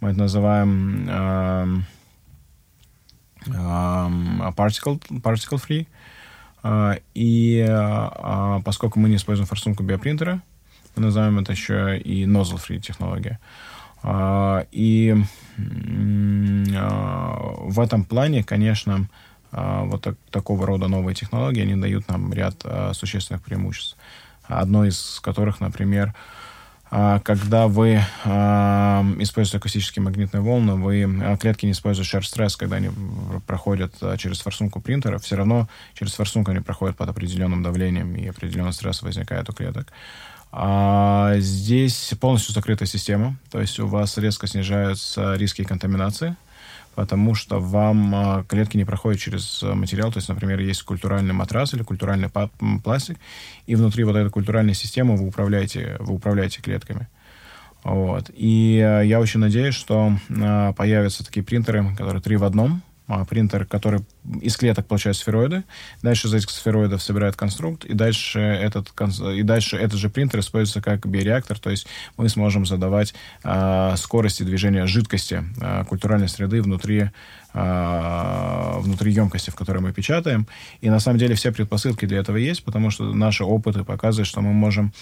мы 0.00 0.10
это 0.10 0.18
называем 0.18 1.06
а, 1.08 1.66
а, 1.66 1.66
particle, 3.46 5.00
particle 5.22 5.58
free, 5.58 5.86
а, 6.62 6.98
и 7.14 7.64
а, 7.68 8.60
поскольку 8.64 9.00
мы 9.00 9.08
не 9.08 9.16
используем 9.16 9.46
форсунку 9.46 9.82
биопринтера, 9.82 10.42
мы 10.96 11.02
называем 11.02 11.38
это 11.38 11.52
еще 11.52 11.98
и 11.98 12.24
nozzle 12.24 12.60
free 12.60 12.80
технология. 12.80 13.38
А, 14.02 14.66
и 14.72 15.14
в 15.56 17.80
этом 17.80 18.04
плане, 18.04 18.42
конечно, 18.42 19.08
вот 19.52 20.02
так, 20.02 20.16
такого 20.30 20.66
рода 20.66 20.88
новые 20.88 21.14
технологии, 21.14 21.62
они 21.62 21.76
дают 21.76 22.08
нам 22.08 22.32
ряд 22.32 22.64
существенных 22.92 23.42
преимуществ. 23.42 23.96
Одно 24.44 24.86
из 24.86 25.20
которых, 25.20 25.60
например, 25.60 26.14
когда 26.90 27.68
вы 27.68 28.02
а, 28.24 29.04
используете 29.20 29.58
акустические 29.58 30.02
магнитные 30.02 30.40
волны, 30.40 30.74
вы 30.74 31.04
а, 31.04 31.36
клетки 31.36 31.64
не 31.64 31.72
используют 31.72 32.08
share 32.08 32.22
стресс, 32.22 32.56
когда 32.56 32.76
они 32.76 32.90
проходят 33.46 33.94
а, 34.00 34.16
через 34.16 34.40
форсунку 34.40 34.80
принтера, 34.80 35.18
все 35.18 35.36
равно 35.36 35.68
через 35.94 36.14
форсунку 36.14 36.50
они 36.50 36.60
проходят 36.60 36.96
под 36.96 37.08
определенным 37.08 37.62
давлением, 37.62 38.16
и 38.16 38.26
определенный 38.26 38.72
стресс 38.72 39.02
возникает 39.02 39.48
у 39.48 39.52
клеток. 39.52 39.92
А 40.50 41.34
здесь 41.38 42.12
полностью 42.20 42.52
закрытая 42.54 42.88
система, 42.88 43.36
то 43.52 43.60
есть 43.60 43.78
у 43.78 43.86
вас 43.86 44.18
резко 44.18 44.48
снижаются 44.48 45.34
риски 45.34 45.62
контаминации, 45.62 46.34
потому 47.00 47.34
что 47.34 47.60
вам 47.60 48.14
а, 48.14 48.44
клетки 48.44 48.76
не 48.76 48.84
проходят 48.84 49.18
через 49.18 49.62
а, 49.62 49.74
материал. 49.74 50.12
То 50.12 50.18
есть, 50.18 50.28
например, 50.28 50.60
есть 50.60 50.82
культуральный 50.82 51.32
матрас 51.32 51.72
или 51.72 51.82
культуральный 51.82 52.28
пластик, 52.84 53.16
и 53.64 53.74
внутри 53.74 54.04
вот 54.04 54.16
этой 54.16 54.28
культуральной 54.28 54.74
системы 54.74 55.16
вы 55.16 55.26
управляете, 55.26 55.96
вы 55.98 56.16
управляете 56.16 56.60
клетками. 56.60 57.08
Вот. 57.84 58.30
И 58.34 58.78
а, 58.84 59.00
я 59.00 59.18
очень 59.18 59.40
надеюсь, 59.40 59.74
что 59.74 60.12
появятся 60.76 61.24
такие 61.24 61.42
принтеры, 61.42 61.96
которые 61.96 62.20
три 62.20 62.36
в 62.36 62.44
одном, 62.44 62.82
принтер, 63.28 63.66
который 63.66 64.00
из 64.40 64.56
клеток 64.56 64.86
получает 64.86 65.16
сфероиды, 65.16 65.64
дальше 66.02 66.28
из 66.28 66.34
этих 66.34 66.50
сфероидов 66.50 67.02
собирает 67.02 67.36
конструкт, 67.36 67.84
и 67.84 67.94
дальше 67.94 68.40
этот, 68.40 68.92
и 69.34 69.42
дальше 69.42 69.76
этот 69.76 69.98
же 69.98 70.08
принтер 70.10 70.40
используется 70.40 70.80
как 70.80 71.06
биореактор, 71.06 71.58
то 71.58 71.70
есть 71.70 71.86
мы 72.16 72.28
сможем 72.28 72.66
задавать 72.66 73.14
э, 73.44 73.94
скорости 73.96 74.42
движения 74.42 74.86
жидкости 74.86 75.44
э, 75.60 75.84
культуральной 75.88 76.28
среды 76.28 76.62
внутри, 76.62 77.10
внутри 77.52 79.12
емкости, 79.12 79.50
в 79.50 79.56
которой 79.56 79.80
мы 79.80 79.92
печатаем. 79.92 80.46
И 80.80 80.88
на 80.88 81.00
самом 81.00 81.18
деле 81.18 81.34
все 81.34 81.50
предпосылки 81.50 82.06
для 82.06 82.18
этого 82.18 82.36
есть, 82.36 82.62
потому 82.62 82.90
что 82.90 83.12
наши 83.12 83.42
опыты 83.42 83.82
показывают, 83.82 84.28
что 84.28 84.40
мы 84.40 84.52
можем 84.52 84.92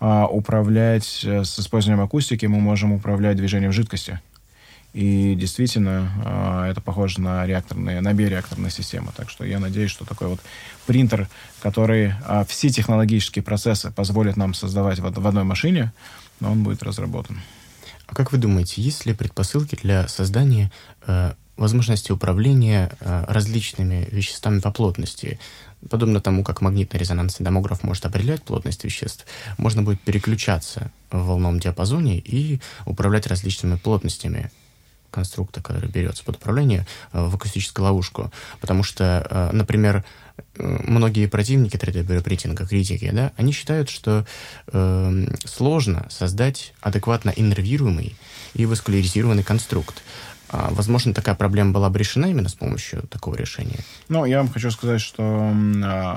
управлять 0.00 1.22
э, 1.24 1.44
с 1.44 1.58
использованием 1.58 2.04
акустики, 2.04 2.46
мы 2.46 2.60
можем 2.60 2.92
управлять 2.92 3.36
движением 3.36 3.72
жидкости. 3.72 4.20
И 4.98 5.36
действительно, 5.36 6.10
а, 6.24 6.68
это 6.68 6.80
похоже 6.80 7.20
на 7.20 7.46
реакторные, 7.46 8.00
на 8.00 8.12
биореакторные 8.12 8.72
системы. 8.72 9.12
Так 9.16 9.30
что 9.30 9.44
я 9.44 9.60
надеюсь, 9.60 9.92
что 9.92 10.04
такой 10.04 10.26
вот 10.26 10.40
принтер, 10.86 11.28
который 11.62 12.14
а, 12.26 12.44
все 12.44 12.68
технологические 12.68 13.44
процессы 13.44 13.92
позволит 13.92 14.36
нам 14.36 14.54
создавать 14.54 14.98
в 14.98 15.06
одной 15.06 15.44
машине, 15.44 15.92
он 16.40 16.64
будет 16.64 16.82
разработан. 16.82 17.40
А 18.08 18.14
как 18.16 18.32
вы 18.32 18.38
думаете, 18.38 18.82
есть 18.82 19.06
ли 19.06 19.14
предпосылки 19.14 19.78
для 19.80 20.08
создания 20.08 20.72
э, 21.06 21.34
возможности 21.56 22.10
управления 22.10 22.90
э, 22.98 23.24
различными 23.28 24.08
веществами 24.10 24.58
по 24.58 24.72
плотности? 24.72 25.38
Подобно 25.88 26.20
тому, 26.20 26.42
как 26.42 26.60
магнитно-резонансный 26.60 27.44
томограф 27.44 27.84
может 27.84 28.04
определять 28.04 28.42
плотность 28.42 28.82
веществ, 28.82 29.26
можно 29.58 29.82
будет 29.82 30.00
переключаться 30.00 30.90
в 31.12 31.24
волновом 31.24 31.60
диапазоне 31.60 32.18
и 32.18 32.60
управлять 32.84 33.28
различными 33.28 33.76
плотностями 33.76 34.50
конструкта, 35.10 35.62
который 35.62 35.88
берется 35.88 36.24
под 36.24 36.36
управление, 36.36 36.86
э, 37.12 37.24
в 37.26 37.34
акустическую 37.34 37.84
ловушку. 37.84 38.30
Потому 38.60 38.82
что, 38.82 39.26
э, 39.28 39.50
например, 39.52 40.04
э, 40.36 40.78
многие 40.84 41.26
противники 41.26 41.76
3D-биопринтинга, 41.76 42.66
критики, 42.66 43.10
да, 43.12 43.32
они 43.36 43.52
считают, 43.52 43.88
что 43.88 44.26
э, 44.68 45.26
сложно 45.44 46.06
создать 46.10 46.74
адекватно 46.80 47.32
иннервируемый 47.34 48.16
и 48.54 48.66
васкуляризированный 48.66 49.42
конструкт. 49.42 50.02
А, 50.50 50.68
возможно, 50.70 51.12
такая 51.12 51.34
проблема 51.34 51.72
была 51.72 51.90
бы 51.90 51.98
решена 51.98 52.26
именно 52.26 52.48
с 52.48 52.54
помощью 52.54 53.02
такого 53.08 53.34
решения? 53.34 53.80
Ну, 54.08 54.24
я 54.24 54.38
вам 54.38 54.48
хочу 54.48 54.70
сказать, 54.70 55.00
что 55.00 55.52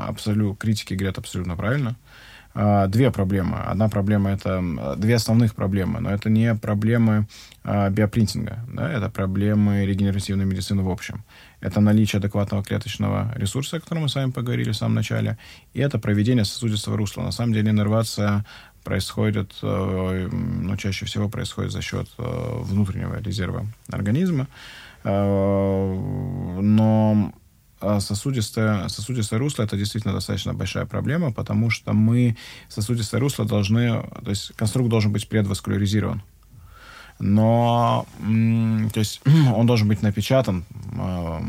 абсолютно, 0.07 0.55
критики 0.55 0.93
говорят 0.93 1.17
абсолютно 1.17 1.57
правильно. 1.57 1.97
А, 1.99 2.10
две 2.53 3.11
проблемы. 3.11 3.57
Одна 3.57 3.87
проблема 3.87 4.31
это 4.31 4.95
две 4.97 5.15
основных 5.15 5.55
проблемы, 5.55 5.99
но 6.01 6.11
это 6.11 6.29
не 6.29 6.53
проблемы 6.55 7.27
а, 7.63 7.89
биопринтинга, 7.89 8.65
да, 8.73 8.91
это 8.91 9.09
проблемы 9.09 9.85
регенеративной 9.85 10.45
медицины 10.45 10.81
в 10.81 10.89
общем. 10.89 11.23
Это 11.59 11.79
наличие 11.79 12.17
адекватного 12.17 12.63
клеточного 12.63 13.31
ресурса, 13.35 13.77
о 13.77 13.79
котором 13.79 14.03
мы 14.03 14.09
с 14.09 14.15
вами 14.15 14.31
поговорили 14.31 14.71
в 14.71 14.75
самом 14.75 14.95
начале, 14.95 15.37
и 15.73 15.79
это 15.79 15.99
проведение 15.99 16.43
сосудистого 16.43 16.97
русла. 16.97 17.21
На 17.21 17.31
самом 17.31 17.53
деле 17.53 17.69
иннервация 17.69 18.45
происходит, 18.83 19.53
э, 19.61 20.29
ну, 20.31 20.75
чаще 20.77 21.05
всего 21.05 21.29
происходит 21.29 21.71
за 21.71 21.81
счет 21.81 22.07
э, 22.17 22.61
внутреннего 22.63 23.21
резерва 23.21 23.67
организма, 23.91 24.47
э, 25.03 25.09
но 26.61 27.31
а 27.81 27.99
сосудистое, 27.99 28.87
сосудистое 28.87 29.39
русло 29.39 29.63
это 29.63 29.75
действительно 29.75 30.13
достаточно 30.13 30.53
большая 30.53 30.85
проблема, 30.85 31.31
потому 31.31 31.69
что 31.69 31.93
мы 31.93 32.37
сосудистое 32.69 33.19
русло 33.19 33.45
должны, 33.45 34.01
то 34.23 34.29
есть 34.29 34.53
конструкт 34.55 34.89
должен 34.89 35.11
быть 35.11 35.27
предваскуляризирован. 35.27 36.21
Но, 37.19 38.05
то 38.19 38.99
есть 38.99 39.21
он 39.55 39.65
должен 39.67 39.87
быть 39.87 40.01
напечатан 40.01 40.63
а, 40.97 41.43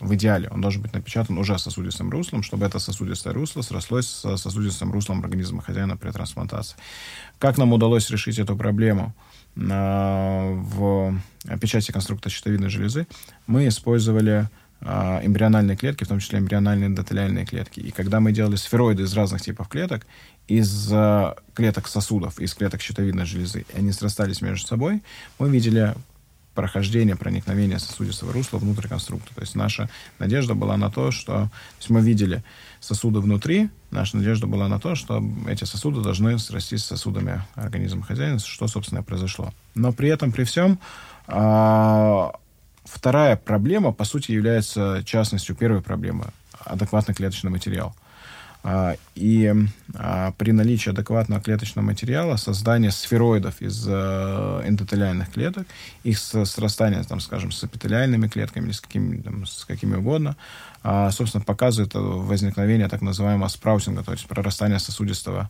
в 0.00 0.14
идеале, 0.14 0.48
он 0.50 0.60
должен 0.60 0.82
быть 0.82 0.92
напечатан 0.92 1.38
уже 1.38 1.58
сосудистым 1.58 2.10
руслом, 2.10 2.42
чтобы 2.42 2.66
это 2.66 2.78
сосудистое 2.78 3.32
русло 3.32 3.62
срослось 3.62 4.06
с 4.06 4.36
сосудистым 4.36 4.92
руслом 4.92 5.20
организма 5.20 5.62
хозяина 5.62 5.96
при 5.96 6.10
трансплантации. 6.10 6.76
Как 7.38 7.56
нам 7.56 7.72
удалось 7.72 8.10
решить 8.10 8.38
эту 8.38 8.56
проблему? 8.56 9.14
А, 9.70 10.52
в 10.52 11.18
печати 11.60 11.92
конструкта 11.92 12.28
щитовидной 12.28 12.68
железы 12.68 13.06
мы 13.46 13.68
использовали 13.68 14.48
эмбриональные 14.82 15.76
клетки, 15.76 16.04
в 16.04 16.08
том 16.08 16.20
числе 16.20 16.38
эмбриональные 16.38 16.88
эндотелиальные 16.88 17.46
клетки. 17.46 17.80
И 17.80 17.90
когда 17.90 18.20
мы 18.20 18.32
делали 18.32 18.56
сфероиды 18.56 19.04
из 19.04 19.14
разных 19.14 19.42
типов 19.42 19.68
клеток, 19.68 20.06
из 20.48 20.92
э, 20.92 21.34
клеток 21.54 21.88
сосудов, 21.88 22.38
из 22.38 22.54
клеток 22.54 22.80
щитовидной 22.80 23.24
железы, 23.24 23.66
и 23.68 23.78
они 23.78 23.90
срастались 23.92 24.42
между 24.42 24.66
собой, 24.66 25.02
мы 25.38 25.48
видели 25.48 25.94
прохождение, 26.54 27.16
проникновение 27.16 27.78
сосудистого 27.78 28.32
русла 28.32 28.58
внутрь 28.58 28.88
конструкта. 28.88 29.34
То 29.34 29.42
есть 29.42 29.54
наша 29.54 29.88
надежда 30.18 30.54
была 30.54 30.76
на 30.76 30.90
то, 30.90 31.10
что... 31.10 31.32
То 31.32 31.50
есть 31.78 31.90
мы 31.90 32.00
видели 32.00 32.42
сосуды 32.80 33.20
внутри, 33.20 33.68
наша 33.90 34.16
надежда 34.16 34.46
была 34.46 34.66
на 34.66 34.80
то, 34.80 34.94
что 34.94 35.22
эти 35.48 35.64
сосуды 35.64 36.00
должны 36.00 36.38
срастись 36.38 36.82
с 36.82 36.86
сосудами 36.86 37.42
организма 37.54 38.02
хозяина, 38.02 38.38
что, 38.38 38.66
собственно, 38.68 39.00
и 39.00 39.02
произошло. 39.02 39.52
Но 39.74 39.92
при 39.92 40.08
этом, 40.08 40.32
при 40.32 40.44
всем, 40.44 40.78
а, 41.26 42.32
вторая 42.86 43.36
проблема, 43.36 43.92
по 43.92 44.04
сути, 44.04 44.32
является 44.32 45.02
частностью 45.04 45.54
первой 45.54 45.82
проблемы– 45.82 46.26
адекватный 46.64 47.14
клеточный 47.14 47.50
материал– 47.50 47.94
а, 48.68 48.96
и 49.14 49.54
а, 49.94 50.32
при 50.32 50.50
наличии 50.50 50.90
адекватного 50.90 51.40
клеточного 51.40 51.86
материала 51.86 52.34
создание 52.34 52.90
сфероидов 52.90 53.62
из 53.62 53.86
э, 53.86 54.62
эндотелиальных 54.66 55.30
клеток, 55.30 55.68
их 56.02 56.18
срастание, 56.18 57.04
там, 57.04 57.20
скажем, 57.20 57.52
с 57.52 57.62
эпителиальными 57.62 58.26
клетками 58.26 58.64
или 58.64 58.72
с 58.72 58.80
какими, 58.80 59.22
там, 59.22 59.46
с 59.46 59.64
какими 59.64 59.94
угодно, 59.94 60.36
а, 60.82 61.12
собственно, 61.12 61.44
показывает 61.44 61.92
возникновение 61.94 62.88
так 62.88 63.02
называемого 63.02 63.46
спраутинга, 63.46 64.02
то 64.02 64.10
есть 64.10 64.26
прорастание 64.26 64.80
сосудистого 64.80 65.48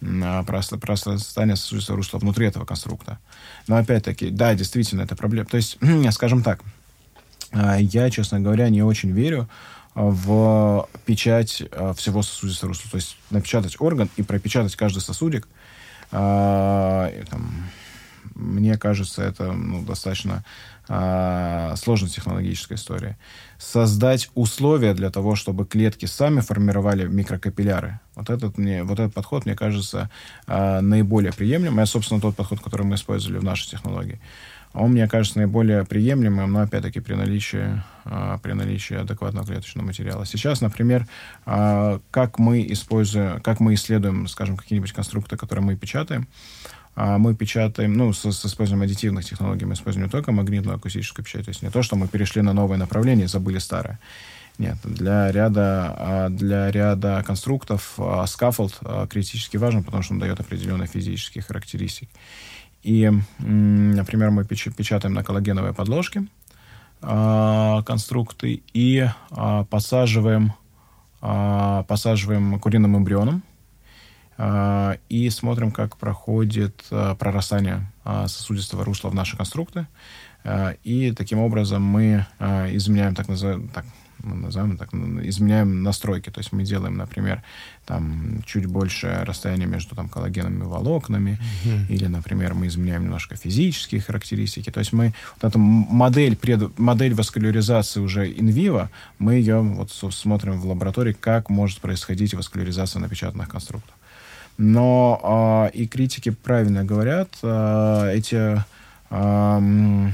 прорастание 0.00 1.56
сосудистого 1.56 1.96
русла 1.96 2.18
внутри 2.18 2.46
этого 2.46 2.64
конструкта. 2.64 3.18
Но 3.66 3.76
опять-таки, 3.76 4.30
да, 4.30 4.54
действительно, 4.54 5.02
это 5.02 5.16
проблема. 5.16 5.46
То 5.46 5.56
есть, 5.56 5.78
скажем 6.12 6.42
так, 6.42 6.60
я, 7.52 8.10
честно 8.10 8.40
говоря, 8.40 8.68
не 8.68 8.82
очень 8.82 9.12
верю 9.12 9.48
в 9.94 10.88
печать 11.06 11.62
э, 11.70 11.94
всего 11.96 12.22
сосудистого 12.22 12.70
русла. 12.70 12.90
То 12.90 12.96
есть 12.96 13.16
напечатать 13.30 13.80
орган 13.80 14.10
и 14.16 14.22
пропечатать 14.22 14.74
каждый 14.74 14.98
сосудик, 14.98 15.46
там, 16.10 17.70
мне 18.34 18.76
кажется, 18.76 19.22
это 19.22 19.52
ну, 19.52 19.82
достаточно 19.82 20.44
э, 20.88 21.74
сложная 21.76 22.10
технологическая 22.10 22.74
история. 22.74 23.16
Создать 23.58 24.30
условия 24.34 24.94
для 24.94 25.10
того, 25.10 25.36
чтобы 25.36 25.66
клетки 25.66 26.06
сами 26.06 26.40
формировали 26.40 27.06
микрокапилляры. 27.06 28.00
Вот 28.14 28.30
этот, 28.30 28.58
мне, 28.58 28.82
вот 28.82 28.98
этот 28.98 29.14
подход, 29.14 29.46
мне 29.46 29.54
кажется, 29.54 30.10
э, 30.46 30.80
наиболее 30.80 31.32
приемлемым. 31.32 31.80
Это, 31.80 31.90
собственно, 31.90 32.20
тот 32.20 32.36
подход, 32.36 32.60
который 32.60 32.86
мы 32.86 32.96
использовали 32.96 33.38
в 33.38 33.44
нашей 33.44 33.70
технологии. 33.70 34.20
Он, 34.74 34.90
мне 34.90 35.06
кажется, 35.06 35.38
наиболее 35.38 35.84
приемлемым, 35.84 36.52
но, 36.52 36.60
опять-таки, 36.62 36.98
при 36.98 37.14
наличии, 37.14 37.80
а, 38.04 38.38
при 38.38 38.52
наличии 38.52 38.96
адекватного 38.96 39.46
клеточного 39.46 39.86
материала. 39.86 40.26
Сейчас, 40.26 40.60
например, 40.60 41.06
а, 41.46 42.00
как 42.10 42.40
мы 42.40 42.66
используем, 42.66 43.40
как 43.40 43.60
мы 43.60 43.74
исследуем, 43.74 44.26
скажем, 44.26 44.56
какие-нибудь 44.56 44.92
конструкты, 44.92 45.36
которые 45.36 45.64
мы 45.64 45.76
печатаем, 45.76 46.26
а, 46.94 47.18
мы 47.18 47.34
печатаем, 47.34 47.94
ну, 47.94 48.12
с, 48.12 48.30
с 48.30 48.46
использованием 48.46 48.84
аддитивных 48.84 49.24
технологий, 49.24 49.64
мы 49.64 49.74
используем 49.74 50.06
не 50.06 50.10
только 50.10 50.32
магнитную 50.32 50.76
акустическую 50.76 51.24
печать, 51.24 51.44
то 51.44 51.50
есть 51.50 51.62
не 51.62 51.70
то, 51.70 51.82
что 51.82 51.96
мы 51.96 52.08
перешли 52.08 52.42
на 52.42 52.52
новое 52.52 52.76
направление 52.76 53.24
и 53.24 53.28
забыли 53.28 53.58
старое. 53.58 53.98
Нет, 54.56 54.76
для 54.84 55.32
ряда, 55.32 56.28
для 56.30 56.70
ряда 56.70 57.24
конструктов 57.26 57.98
scaffold 58.26 58.78
критически 59.10 59.56
важен, 59.56 59.82
потому 59.82 60.04
что 60.04 60.14
он 60.14 60.20
дает 60.20 60.38
определенные 60.38 60.86
физические 60.86 61.42
характеристики. 61.42 62.08
И, 62.84 63.10
например, 63.40 64.30
мы 64.30 64.44
печатаем 64.44 65.14
на 65.14 65.24
коллагеновые 65.24 65.74
подложки 65.74 66.28
а, 67.00 67.82
конструкты 67.82 68.62
и 68.72 69.06
а, 69.30 69.64
подсаживаем, 69.64 70.52
а, 71.20 71.82
подсаживаем 71.84 72.58
куриным 72.60 72.96
эмбрионам 72.96 73.42
и 74.38 75.30
смотрим, 75.30 75.70
как 75.70 75.96
проходит 75.96 76.84
прорастание 77.18 77.90
сосудистого 78.04 78.84
русла 78.84 79.10
в 79.10 79.14
наши 79.14 79.36
конструкты. 79.36 79.86
И 80.82 81.14
таким 81.16 81.38
образом 81.38 81.82
мы 81.82 82.26
изменяем 82.40 83.14
так 83.14 83.28
называемый, 83.28 83.68
так, 83.68 83.84
мы 84.22 84.36
назовем 84.36 84.76
так, 84.76 84.92
изменяем 84.92 85.82
настройки. 85.82 86.30
То 86.30 86.40
есть 86.40 86.52
мы 86.52 86.64
делаем, 86.64 86.96
например, 86.96 87.42
там 87.86 88.42
чуть 88.44 88.66
больше 88.66 89.22
расстояние 89.24 89.66
между 89.66 89.94
там 89.94 90.08
коллагеновыми 90.08 90.64
волокнами, 90.64 91.38
mm-hmm. 91.64 91.86
или, 91.88 92.06
например, 92.06 92.54
мы 92.54 92.66
изменяем 92.66 93.04
немножко 93.04 93.36
физические 93.36 94.00
характеристики. 94.00 94.70
То 94.70 94.80
есть 94.80 94.92
мы 94.92 95.14
вот 95.40 95.48
эту 95.48 95.58
модель, 95.58 96.36
пред, 96.36 96.78
модель 96.78 97.14
васкуляризации 97.14 98.00
уже 98.00 98.30
инвиво, 98.30 98.90
мы 99.18 99.34
ее 99.34 99.60
вот 99.60 99.92
смотрим 99.92 100.60
в 100.60 100.66
лаборатории, 100.66 101.12
как 101.12 101.50
может 101.50 101.80
происходить 101.80 102.34
васкуляризация 102.34 103.00
напечатанных 103.00 103.48
конструктов. 103.48 103.94
Но 104.56 105.70
э, 105.72 105.76
и 105.76 105.86
критики 105.86 106.30
правильно 106.30 106.84
говорят, 106.84 107.30
э, 107.42 108.12
эти 108.14 108.62
э, 109.10 110.10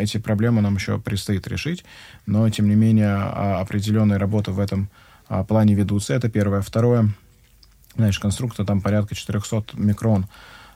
эти 0.00 0.18
проблемы 0.18 0.60
нам 0.60 0.74
еще 0.74 0.98
предстоит 0.98 1.48
решить, 1.48 1.84
но, 2.26 2.48
тем 2.50 2.68
не 2.68 2.74
менее, 2.74 3.14
определенные 3.14 4.18
работы 4.18 4.50
в 4.50 4.60
этом 4.60 4.90
плане 5.48 5.72
ведутся. 5.74 6.12
Это 6.12 6.28
первое. 6.28 6.60
Второе, 6.60 7.08
знаешь, 7.96 8.18
конструкция 8.18 8.66
там 8.66 8.82
порядка 8.82 9.14
400 9.14 9.64
микрон. 9.78 10.26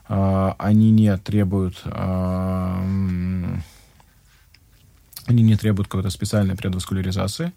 Они 0.07 0.89
не 0.89 1.15
требуют 1.17 1.83
они 5.27 5.43
не 5.43 5.55
требуют 5.55 5.87
какой-то 5.87 6.09
специальной 6.09 6.55
предваскуляризации. 6.55 7.53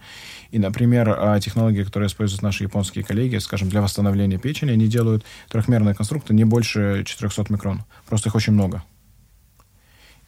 И, 0.50 0.58
например, 0.58 1.40
технологии, 1.40 1.84
которые 1.84 2.08
используют 2.08 2.42
наши 2.42 2.64
японские 2.64 3.04
коллеги, 3.04 3.38
скажем, 3.38 3.68
для 3.68 3.80
восстановления 3.80 4.38
печени, 4.38 4.72
они 4.72 4.88
делают 4.88 5.24
трехмерные 5.48 5.94
конструкты 5.94 6.34
не 6.34 6.44
больше 6.44 7.04
400 7.06 7.46
микрон. 7.50 7.84
Просто 8.06 8.28
их 8.28 8.34
очень 8.34 8.52
много 8.52 8.82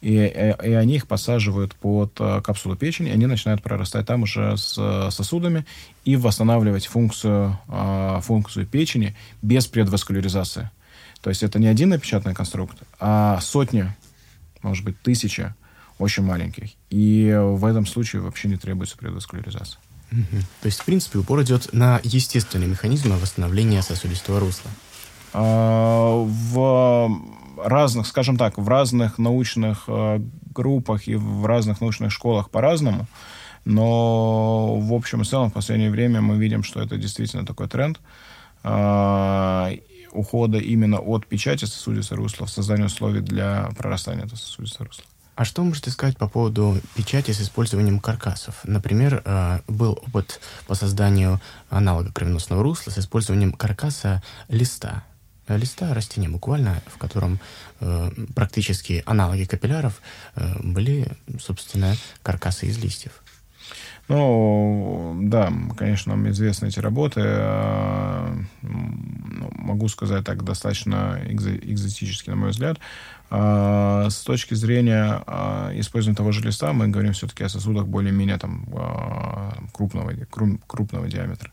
и, 0.03 0.17
э, 0.17 0.67
и 0.67 0.73
они 0.73 0.95
их 0.95 1.07
посаживают 1.07 1.75
под 1.75 2.19
э, 2.19 2.41
капсулу 2.41 2.75
печени, 2.75 3.09
и 3.09 3.13
они 3.13 3.25
начинают 3.25 3.63
прорастать 3.63 4.05
там 4.05 4.23
уже 4.23 4.57
с 4.57 4.75
э, 4.77 5.09
сосудами 5.11 5.65
и 6.03 6.17
восстанавливать 6.17 6.87
функцию, 6.87 7.57
функцию 8.21 8.67
печени 8.67 9.15
без 9.41 9.65
предваскуляризации. 9.67 10.69
То 11.21 11.29
есть 11.29 11.41
это 11.41 11.57
не 11.57 11.67
один 11.67 11.89
напечатанный 11.89 12.35
конструкт, 12.35 12.77
а 12.99 13.39
сотни, 13.39 13.93
может 14.61 14.83
быть, 14.83 15.01
тысячи 15.01 15.53
очень 15.99 16.23
маленьких. 16.23 16.71
И 16.89 17.33
в 17.35 17.65
этом 17.65 17.85
случае 17.85 18.21
вообще 18.21 18.47
не 18.47 18.57
требуется 18.57 18.97
предваскуляризация. 18.97 19.79
Угу. 20.11 20.41
То 20.61 20.65
есть, 20.65 20.79
в 20.79 20.85
принципе, 20.85 21.19
упор 21.19 21.41
идет 21.41 21.73
на 21.73 21.99
естественные 22.03 22.69
механизмы 22.69 23.17
восстановления 23.17 23.81
сосудистого 23.81 24.39
русла. 24.39 24.69
А, 25.33 26.23
в 26.23 27.21
разных, 27.57 28.07
скажем 28.07 28.37
так, 28.37 28.57
в 28.57 28.67
разных 28.67 29.17
научных 29.17 29.85
э, 29.87 30.19
группах 30.53 31.07
и 31.07 31.15
в 31.15 31.45
разных 31.45 31.81
научных 31.81 32.11
школах 32.11 32.49
по-разному. 32.49 33.07
Но 33.65 34.75
в 34.77 34.93
общем 34.93 35.21
и 35.21 35.25
целом 35.25 35.49
в 35.49 35.53
последнее 35.53 35.89
время 35.89 36.21
мы 36.21 36.37
видим, 36.37 36.63
что 36.63 36.81
это 36.81 36.97
действительно 36.97 37.45
такой 37.45 37.67
тренд 37.67 37.99
э, 38.63 39.77
ухода 40.11 40.57
именно 40.57 40.99
от 40.99 41.25
печати 41.25 41.65
сосудистого 41.65 42.21
русла 42.21 42.45
в 42.45 42.49
создание 42.49 42.87
условий 42.87 43.21
для 43.21 43.69
прорастания 43.77 44.25
этого 44.25 44.37
сосудистого 44.37 44.87
русла. 44.87 45.05
А 45.35 45.45
что 45.45 45.63
можете 45.63 45.89
сказать 45.89 46.17
по 46.17 46.27
поводу 46.27 46.77
печати 46.95 47.31
с 47.31 47.41
использованием 47.41 47.99
каркасов? 47.99 48.59
Например, 48.65 49.23
э, 49.25 49.59
был 49.67 49.93
опыт 49.93 50.39
по 50.67 50.75
созданию 50.75 51.41
аналога 51.69 52.11
кровеносного 52.11 52.61
русла 52.61 52.91
с 52.91 52.99
использованием 52.99 53.51
каркаса 53.51 54.21
листа. 54.47 55.03
Э, 55.47 55.57
листа 55.57 55.91
растения 55.91 56.29
буквально, 56.29 56.83
в 56.85 56.99
котором 56.99 57.39
э, 57.79 58.11
практически 58.35 59.01
аналоги 59.07 59.45
капилляров 59.45 60.01
были, 60.59 61.07
собственно, 61.39 61.95
каркасы 62.21 62.67
из 62.67 62.77
листьев. 62.77 63.23
Ну, 64.09 65.17
да, 65.23 65.51
конечно, 65.77 66.13
нам 66.13 66.29
известны 66.29 66.67
эти 66.67 66.79
работы. 66.79 67.21
Ну, 68.61 69.49
могу 69.53 69.87
сказать 69.87 70.25
так, 70.25 70.43
достаточно 70.43 71.21
экзотически, 71.25 72.29
на 72.29 72.35
мой 72.35 72.49
взгляд. 72.49 72.79
Э, 73.33 74.07
с 74.09 74.23
точки 74.23 74.53
зрения 74.53 75.23
использования 75.79 76.15
того 76.15 76.31
же 76.31 76.41
листа, 76.41 76.71
мы 76.71 76.87
говорим 76.87 77.13
все-таки 77.13 77.43
о 77.43 77.49
сосудах 77.49 77.87
более-менее 77.87 78.37
там, 78.37 78.65
крупного, 79.73 80.13
крупного 80.67 81.07
диаметра. 81.07 81.51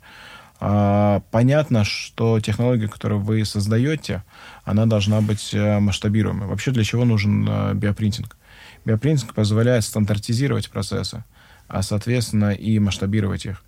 А, 0.62 1.22
понятно, 1.30 1.84
что 1.84 2.38
технология, 2.38 2.86
которую 2.86 3.22
вы 3.22 3.44
создаете, 3.46 4.22
она 4.64 4.84
должна 4.84 5.22
быть 5.22 5.54
э, 5.54 5.80
масштабируемой. 5.80 6.48
Вообще 6.48 6.70
для 6.70 6.84
чего 6.84 7.06
нужен 7.06 7.48
э, 7.48 7.74
биопринтинг? 7.74 8.36
Биопринтинг 8.84 9.32
позволяет 9.32 9.84
стандартизировать 9.84 10.70
процессы, 10.70 11.24
а, 11.66 11.80
соответственно, 11.80 12.52
и 12.52 12.78
масштабировать 12.78 13.46
их. 13.46 13.64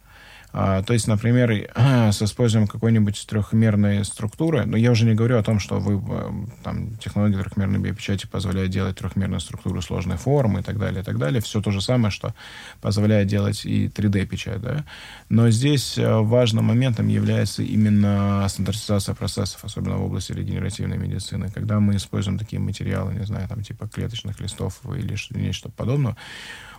А, 0.53 0.83
то 0.83 0.93
есть, 0.93 1.09
например, 1.09 1.51
с 1.77 2.23
использованием 2.23 2.69
какой-нибудь 2.69 3.27
трехмерной 3.27 4.05
структуры, 4.05 4.65
но 4.67 4.77
я 4.77 4.91
уже 4.91 5.05
не 5.07 5.15
говорю 5.15 5.39
о 5.39 5.43
том, 5.43 5.59
что 5.59 5.81
вы, 5.81 5.95
э, 5.95 6.31
там, 6.63 6.97
технология 6.97 7.39
трехмерной 7.39 7.79
биопечати 7.79 8.27
позволяет 8.27 8.71
делать 8.71 8.97
трехмерную 8.97 9.41
структуру 9.41 9.81
сложной 9.81 10.19
формы 10.19 10.61
и 10.61 10.63
так 10.63 10.79
далее, 10.79 11.03
и 11.03 11.05
так 11.05 11.19
далее. 11.19 11.41
Все 11.41 11.61
то 11.63 11.71
же 11.71 11.81
самое, 11.81 12.11
что 12.11 12.35
позволяет 12.81 13.29
делать 13.29 13.65
и 13.65 13.89
3D-печать, 13.89 14.61
да. 14.61 14.85
Но 15.29 15.51
здесь 15.51 15.97
э, 15.97 16.17
важным 16.19 16.67
моментом 16.67 17.09
является 17.09 17.63
именно 17.63 18.47
стандартизация 18.49 19.15
процессов, 19.15 19.65
особенно 19.65 19.97
в 19.97 20.05
области 20.05 20.33
регенеративной 20.33 20.99
медицины. 20.99 21.51
Когда 21.51 21.81
мы 21.81 21.97
используем 21.97 22.39
такие 22.39 22.61
материалы, 22.61 23.15
не 23.15 23.25
знаю, 23.25 23.49
там, 23.49 23.63
типа 23.63 23.89
клеточных 23.89 24.41
листов 24.41 24.81
или 24.85 25.17
нечто 25.39 25.71
подобное, 25.71 26.17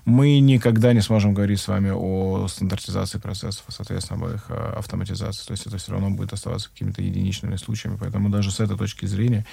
мы 0.06 0.40
никогда 0.40 0.94
не 0.94 1.02
сможем 1.02 1.34
говорить 1.34 1.60
с 1.60 1.68
вами 1.68 1.92
о 1.94 2.48
стандартизации 2.48 3.20
процессов, 3.20 3.63
соответственно, 3.70 4.26
об 4.26 4.34
их 4.34 4.46
э, 4.50 4.74
автоматизации. 4.78 5.46
То 5.46 5.52
есть 5.52 5.66
это 5.68 5.78
все 5.78 5.92
равно 5.92 6.10
будет 6.10 6.34
оставаться 6.34 6.70
какими-то 6.70 7.02
единичными 7.02 7.56
случаями. 7.56 7.98
Поэтому 8.00 8.30
даже 8.30 8.52
с 8.52 8.60
этой 8.60 8.78
точки 8.78 9.06
зрения 9.06 9.46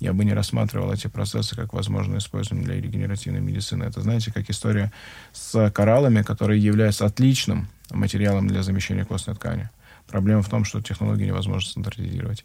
я 0.00 0.12
бы 0.12 0.24
не 0.24 0.34
рассматривал 0.34 0.92
эти 0.92 1.06
процессы 1.08 1.56
как 1.56 1.72
возможно 1.72 2.18
использование 2.18 2.64
для 2.64 2.80
регенеративной 2.80 3.40
медицины. 3.40 3.84
Это, 3.84 4.00
знаете, 4.00 4.32
как 4.32 4.48
история 4.50 4.92
с 5.32 5.70
кораллами, 5.70 6.22
которые 6.22 6.62
являются 6.62 7.06
отличным 7.06 7.68
материалом 7.90 8.48
для 8.48 8.62
замещения 8.62 9.04
костной 9.04 9.36
ткани. 9.36 9.70
Проблема 10.06 10.42
в 10.42 10.48
том, 10.48 10.64
что 10.64 10.80
технологии 10.80 11.26
невозможно 11.26 11.70
стандартизировать. 11.70 12.44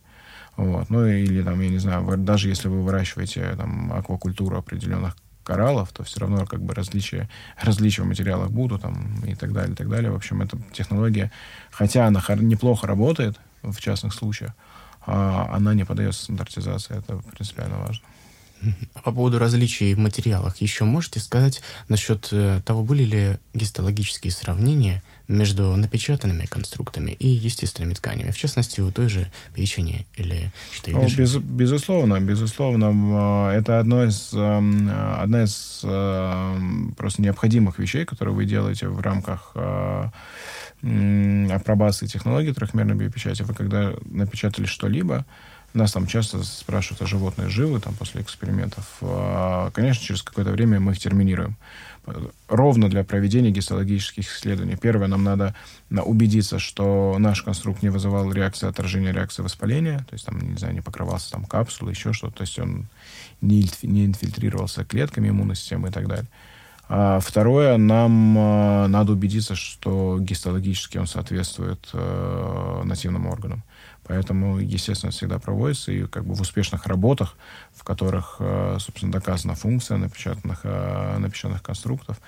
Вот. 0.56 0.90
Ну 0.90 1.06
или 1.06 1.42
там, 1.42 1.60
я 1.62 1.70
не 1.70 1.80
знаю, 1.80 2.18
даже 2.18 2.50
если 2.50 2.68
вы 2.68 2.84
выращиваете 2.84 3.56
там 3.56 3.92
аквакультуру 3.94 4.58
определенных 4.58 5.16
кораллов, 5.44 5.92
то 5.92 6.04
все 6.04 6.20
равно 6.20 6.46
как 6.46 6.62
бы 6.62 6.74
различия, 6.74 7.30
различия 7.62 8.04
в 8.04 8.08
материалах 8.08 8.50
будут 8.52 8.82
там, 8.82 9.24
и 9.26 9.36
так 9.36 9.54
далее, 9.54 9.74
и 9.74 9.76
так 9.76 9.90
далее. 9.90 10.12
В 10.12 10.16
общем, 10.16 10.42
эта 10.42 10.58
технология, 10.72 11.32
хотя 11.72 12.08
она 12.08 12.22
неплохо 12.38 12.88
работает 12.88 13.40
в 13.62 13.80
частных 13.80 14.14
случаях, 14.14 14.52
а 15.06 15.50
она 15.54 15.74
не 15.74 15.86
поддается 15.86 16.24
стандартизации. 16.24 16.98
Это 16.98 17.18
принципиально 17.18 17.78
важно. 17.78 18.06
А 18.94 19.00
по 19.04 19.12
поводу 19.12 19.40
различий 19.40 19.94
в 19.94 20.00
материалах, 20.00 20.58
еще 20.58 20.86
можете 20.86 21.20
сказать 21.20 21.62
насчет 21.90 22.30
э, 22.32 22.62
того, 22.66 22.84
были 22.84 23.04
ли 23.04 23.38
гистологические 23.54 24.32
сравнения 24.32 25.02
между 25.28 25.76
напечатанными 25.76 26.46
конструктами 26.46 27.12
и 27.12 27.28
естественными 27.28 27.94
тканями, 27.94 28.32
в 28.32 28.38
частности, 28.38 28.82
у 28.82 28.92
той 28.92 29.08
же 29.08 29.32
печени 29.54 30.06
или 30.16 30.52
что 30.72 30.92
ну, 30.92 31.08
без, 31.08 31.36
Безусловно, 31.38 32.20
безусловно, 32.20 33.50
это 33.52 33.80
одно 33.80 34.04
из, 34.04 34.34
эм, 34.34 34.90
одна 35.18 35.44
из 35.44 35.82
эм, 35.84 36.94
просто 36.98 37.22
необходимых 37.22 37.80
вещей, 37.80 38.06
которые 38.06 38.36
вы 38.36 38.46
делаете 38.46 38.90
в 38.90 39.00
рамках 39.00 39.52
э, 39.56 40.10
апробации 41.52 42.08
технологии 42.08 42.52
трехмерной 42.52 42.96
биопечати. 42.96 43.44
Вы 43.44 43.54
когда 43.54 43.94
напечатали 44.06 44.66
что-либо, 44.66 45.26
нас 45.74 45.92
там 45.92 46.08
часто 46.08 46.44
спрашивают, 46.44 47.02
а 47.02 47.08
животные 47.08 47.50
живы 47.50 47.80
там 47.80 47.94
после 47.96 48.22
экспериментов. 48.22 48.98
А, 49.02 49.72
конечно, 49.72 50.04
через 50.04 50.22
какое-то 50.22 50.52
время 50.52 50.80
мы 50.80 50.92
их 50.92 51.00
терминируем. 51.00 51.56
Ровно 52.50 52.90
для 52.90 53.04
проведения 53.04 53.50
гистологических 53.50 54.28
исследований. 54.28 54.76
Первое, 54.76 55.08
нам 55.08 55.24
надо 55.24 55.56
убедиться, 55.90 56.60
что 56.60 57.16
наш 57.18 57.42
конструкт 57.44 57.82
не 57.82 57.90
вызывал 57.90 58.32
реакции 58.32 58.68
отражения, 58.68 59.14
реакции 59.14 59.42
воспаления. 59.42 60.00
То 60.10 60.14
есть, 60.14 60.26
там, 60.26 60.40
не 60.40 60.58
знаю, 60.58 60.74
не 60.74 60.82
покрывался 60.82 61.32
там 61.32 61.46
капсулой, 61.46 61.94
еще 61.94 62.12
что-то. 62.12 62.38
То 62.38 62.42
есть, 62.42 62.60
он 62.60 62.88
не, 63.42 63.70
не 63.84 64.06
инфильтрировался 64.06 64.84
клетками 64.84 65.30
иммунной 65.30 65.56
системы 65.56 65.90
и 65.90 65.92
так 65.92 66.08
далее. 66.08 66.28
А 66.90 67.20
второе, 67.20 67.78
нам 67.78 68.38
э, 68.38 68.88
надо 68.88 69.14
убедиться, 69.14 69.56
что 69.56 70.20
гистологически 70.20 70.98
он 70.98 71.08
соответствует 71.08 71.90
э, 71.94 72.82
нативным 72.84 73.28
органам. 73.28 73.64
Поэтому, 74.06 74.60
естественно, 74.60 75.12
всегда 75.12 75.40
проводится 75.40 75.92
и 75.92 76.06
как 76.06 76.26
бы 76.26 76.34
в 76.34 76.42
успешных 76.42 76.88
работах, 76.88 77.36
в 77.74 77.84
которых, 77.84 78.38
э, 78.40 78.78
собственно, 78.80 79.12
доказана 79.12 79.56
функция 79.56 79.98
напечатанных, 79.98 80.62
э, 80.64 81.18
напечатанных 81.20 81.62
конструктов, 81.64 82.22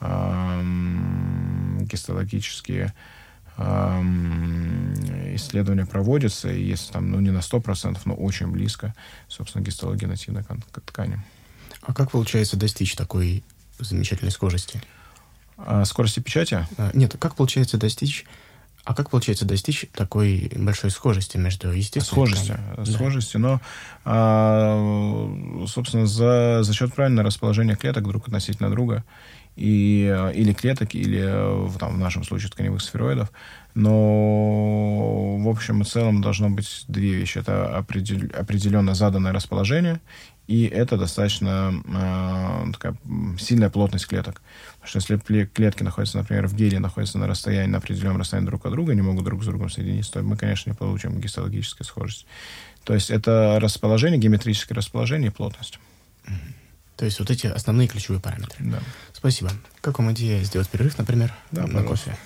гистологические 0.00 2.92
исследования 5.36 5.86
проводятся, 5.86 6.50
и 6.50 6.64
если 6.64 6.92
там, 6.92 7.12
ну, 7.12 7.20
не 7.20 7.30
на 7.30 7.40
100%, 7.40 8.00
но 8.04 8.14
очень 8.14 8.48
близко, 8.48 8.94
собственно, 9.28 9.62
гистологенативной 9.62 10.42
ткани. 10.86 11.20
А 11.82 11.92
как 11.92 12.10
получается 12.10 12.56
достичь 12.56 12.94
такой 12.94 13.44
замечательной 13.78 14.30
схожести? 14.30 14.82
А, 15.56 15.84
скорости 15.84 16.20
печати? 16.20 16.66
А, 16.78 16.90
нет, 16.94 17.16
как 17.18 17.34
получается 17.34 17.76
достичь 17.76 18.24
а 18.84 18.94
как 18.94 19.10
получается 19.10 19.44
достичь 19.44 19.86
такой 19.92 20.50
большой 20.56 20.90
схожести 20.90 21.36
между 21.36 21.70
естественными 21.70 22.26
Схожести, 22.34 22.58
да. 22.76 22.84
схожести, 22.84 23.36
но, 23.36 23.60
а, 24.04 25.66
собственно, 25.68 26.06
за, 26.06 26.62
за 26.62 26.74
счет 26.74 26.92
правильного 26.94 27.26
расположения 27.26 27.76
клеток 27.76 28.04
друг 28.04 28.26
относительно 28.26 28.70
друга, 28.70 29.04
и, 29.56 30.30
или 30.34 30.52
клеток, 30.52 30.94
или 30.94 31.22
там, 31.78 31.94
в 31.94 31.98
нашем 31.98 32.24
случае 32.24 32.50
тканевых 32.50 32.80
сфероидов, 32.80 33.30
но 33.74 35.36
в 35.38 35.48
общем 35.48 35.82
и 35.82 35.84
целом 35.84 36.20
должно 36.20 36.50
быть 36.50 36.84
две 36.88 37.14
вещи. 37.14 37.38
Это 37.38 37.76
определ, 37.76 38.20
определенно 38.38 38.94
заданное 38.94 39.32
расположение 39.32 40.00
и 40.48 40.64
это 40.64 40.96
достаточно 40.96 41.72
э, 41.86 42.72
такая 42.72 42.96
сильная 43.38 43.70
плотность 43.70 44.06
клеток. 44.06 44.42
Потому 44.80 44.88
что 44.88 44.98
если 44.98 45.44
клетки 45.46 45.82
находятся, 45.82 46.18
например, 46.18 46.48
в 46.48 46.54
геле, 46.54 46.80
находятся 46.80 47.18
на 47.18 47.26
расстоянии, 47.26 47.70
на 47.70 47.78
определенном 47.78 48.18
расстоянии 48.18 48.48
друг 48.48 48.66
от 48.66 48.72
друга, 48.72 48.94
не 48.94 49.02
могут 49.02 49.24
друг 49.24 49.42
с 49.42 49.46
другом 49.46 49.70
соединиться, 49.70 50.12
то 50.12 50.22
мы, 50.22 50.36
конечно, 50.36 50.70
не 50.70 50.76
получим 50.76 51.20
гистологическую 51.20 51.86
схожесть. 51.86 52.26
То 52.84 52.92
есть 52.92 53.10
это 53.10 53.58
расположение, 53.60 54.18
геометрическое 54.18 54.76
расположение 54.76 55.30
и 55.30 55.32
плотность. 55.32 55.78
То 56.96 57.04
есть 57.04 57.18
вот 57.18 57.30
эти 57.30 57.46
основные 57.46 57.88
ключевые 57.88 58.20
параметры. 58.20 58.64
Да. 58.64 58.80
Спасибо. 59.12 59.50
Как 59.80 59.98
вам 59.98 60.12
идея 60.12 60.42
сделать 60.44 60.68
перерыв, 60.68 60.98
например, 60.98 61.34
да, 61.50 61.66
на 61.66 61.82
кофе? 61.82 62.16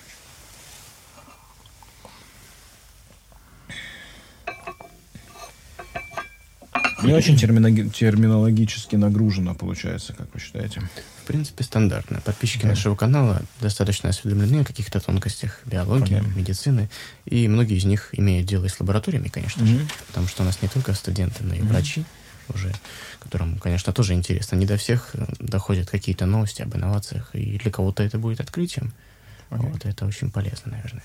Не 7.03 7.13
очень 7.13 7.37
терминологически 7.37 8.95
нагружено 8.95 9.53
получается, 9.53 10.13
как 10.13 10.33
вы 10.33 10.39
считаете? 10.39 10.81
В 11.23 11.27
принципе, 11.27 11.63
стандартно. 11.63 12.21
Подписчики 12.21 12.63
да. 12.63 12.69
нашего 12.69 12.95
канала 12.95 13.41
достаточно 13.61 14.09
осведомлены 14.09 14.61
о 14.61 14.65
каких-то 14.65 14.99
тонкостях 14.99 15.61
биологии, 15.65 16.15
Понятно. 16.15 16.33
медицины, 16.33 16.89
и 17.25 17.47
многие 17.47 17.77
из 17.77 17.85
них 17.85 18.09
имеют 18.13 18.47
дело 18.47 18.67
с 18.67 18.79
лабораториями, 18.79 19.27
конечно 19.27 19.63
угу. 19.63 19.71
же, 19.71 19.87
потому 20.07 20.27
что 20.27 20.43
у 20.43 20.45
нас 20.45 20.61
не 20.61 20.67
только 20.67 20.93
студенты, 20.93 21.43
но 21.43 21.53
и 21.53 21.61
угу. 21.61 21.69
врачи 21.69 22.03
уже, 22.53 22.73
которым, 23.19 23.57
конечно, 23.57 23.93
тоже 23.93 24.13
интересно. 24.13 24.55
Не 24.55 24.65
до 24.65 24.77
всех 24.77 25.11
э, 25.13 25.25
доходят 25.39 25.89
какие-то 25.89 26.25
новости 26.25 26.61
об 26.61 26.75
инновациях, 26.75 27.29
и 27.33 27.57
для 27.57 27.71
кого-то 27.71 28.03
это 28.03 28.17
будет 28.17 28.39
открытием. 28.39 28.93
Okay. 29.49 29.71
Вот 29.71 29.85
это 29.85 30.05
очень 30.05 30.31
полезно, 30.31 30.71
наверное. 30.71 31.03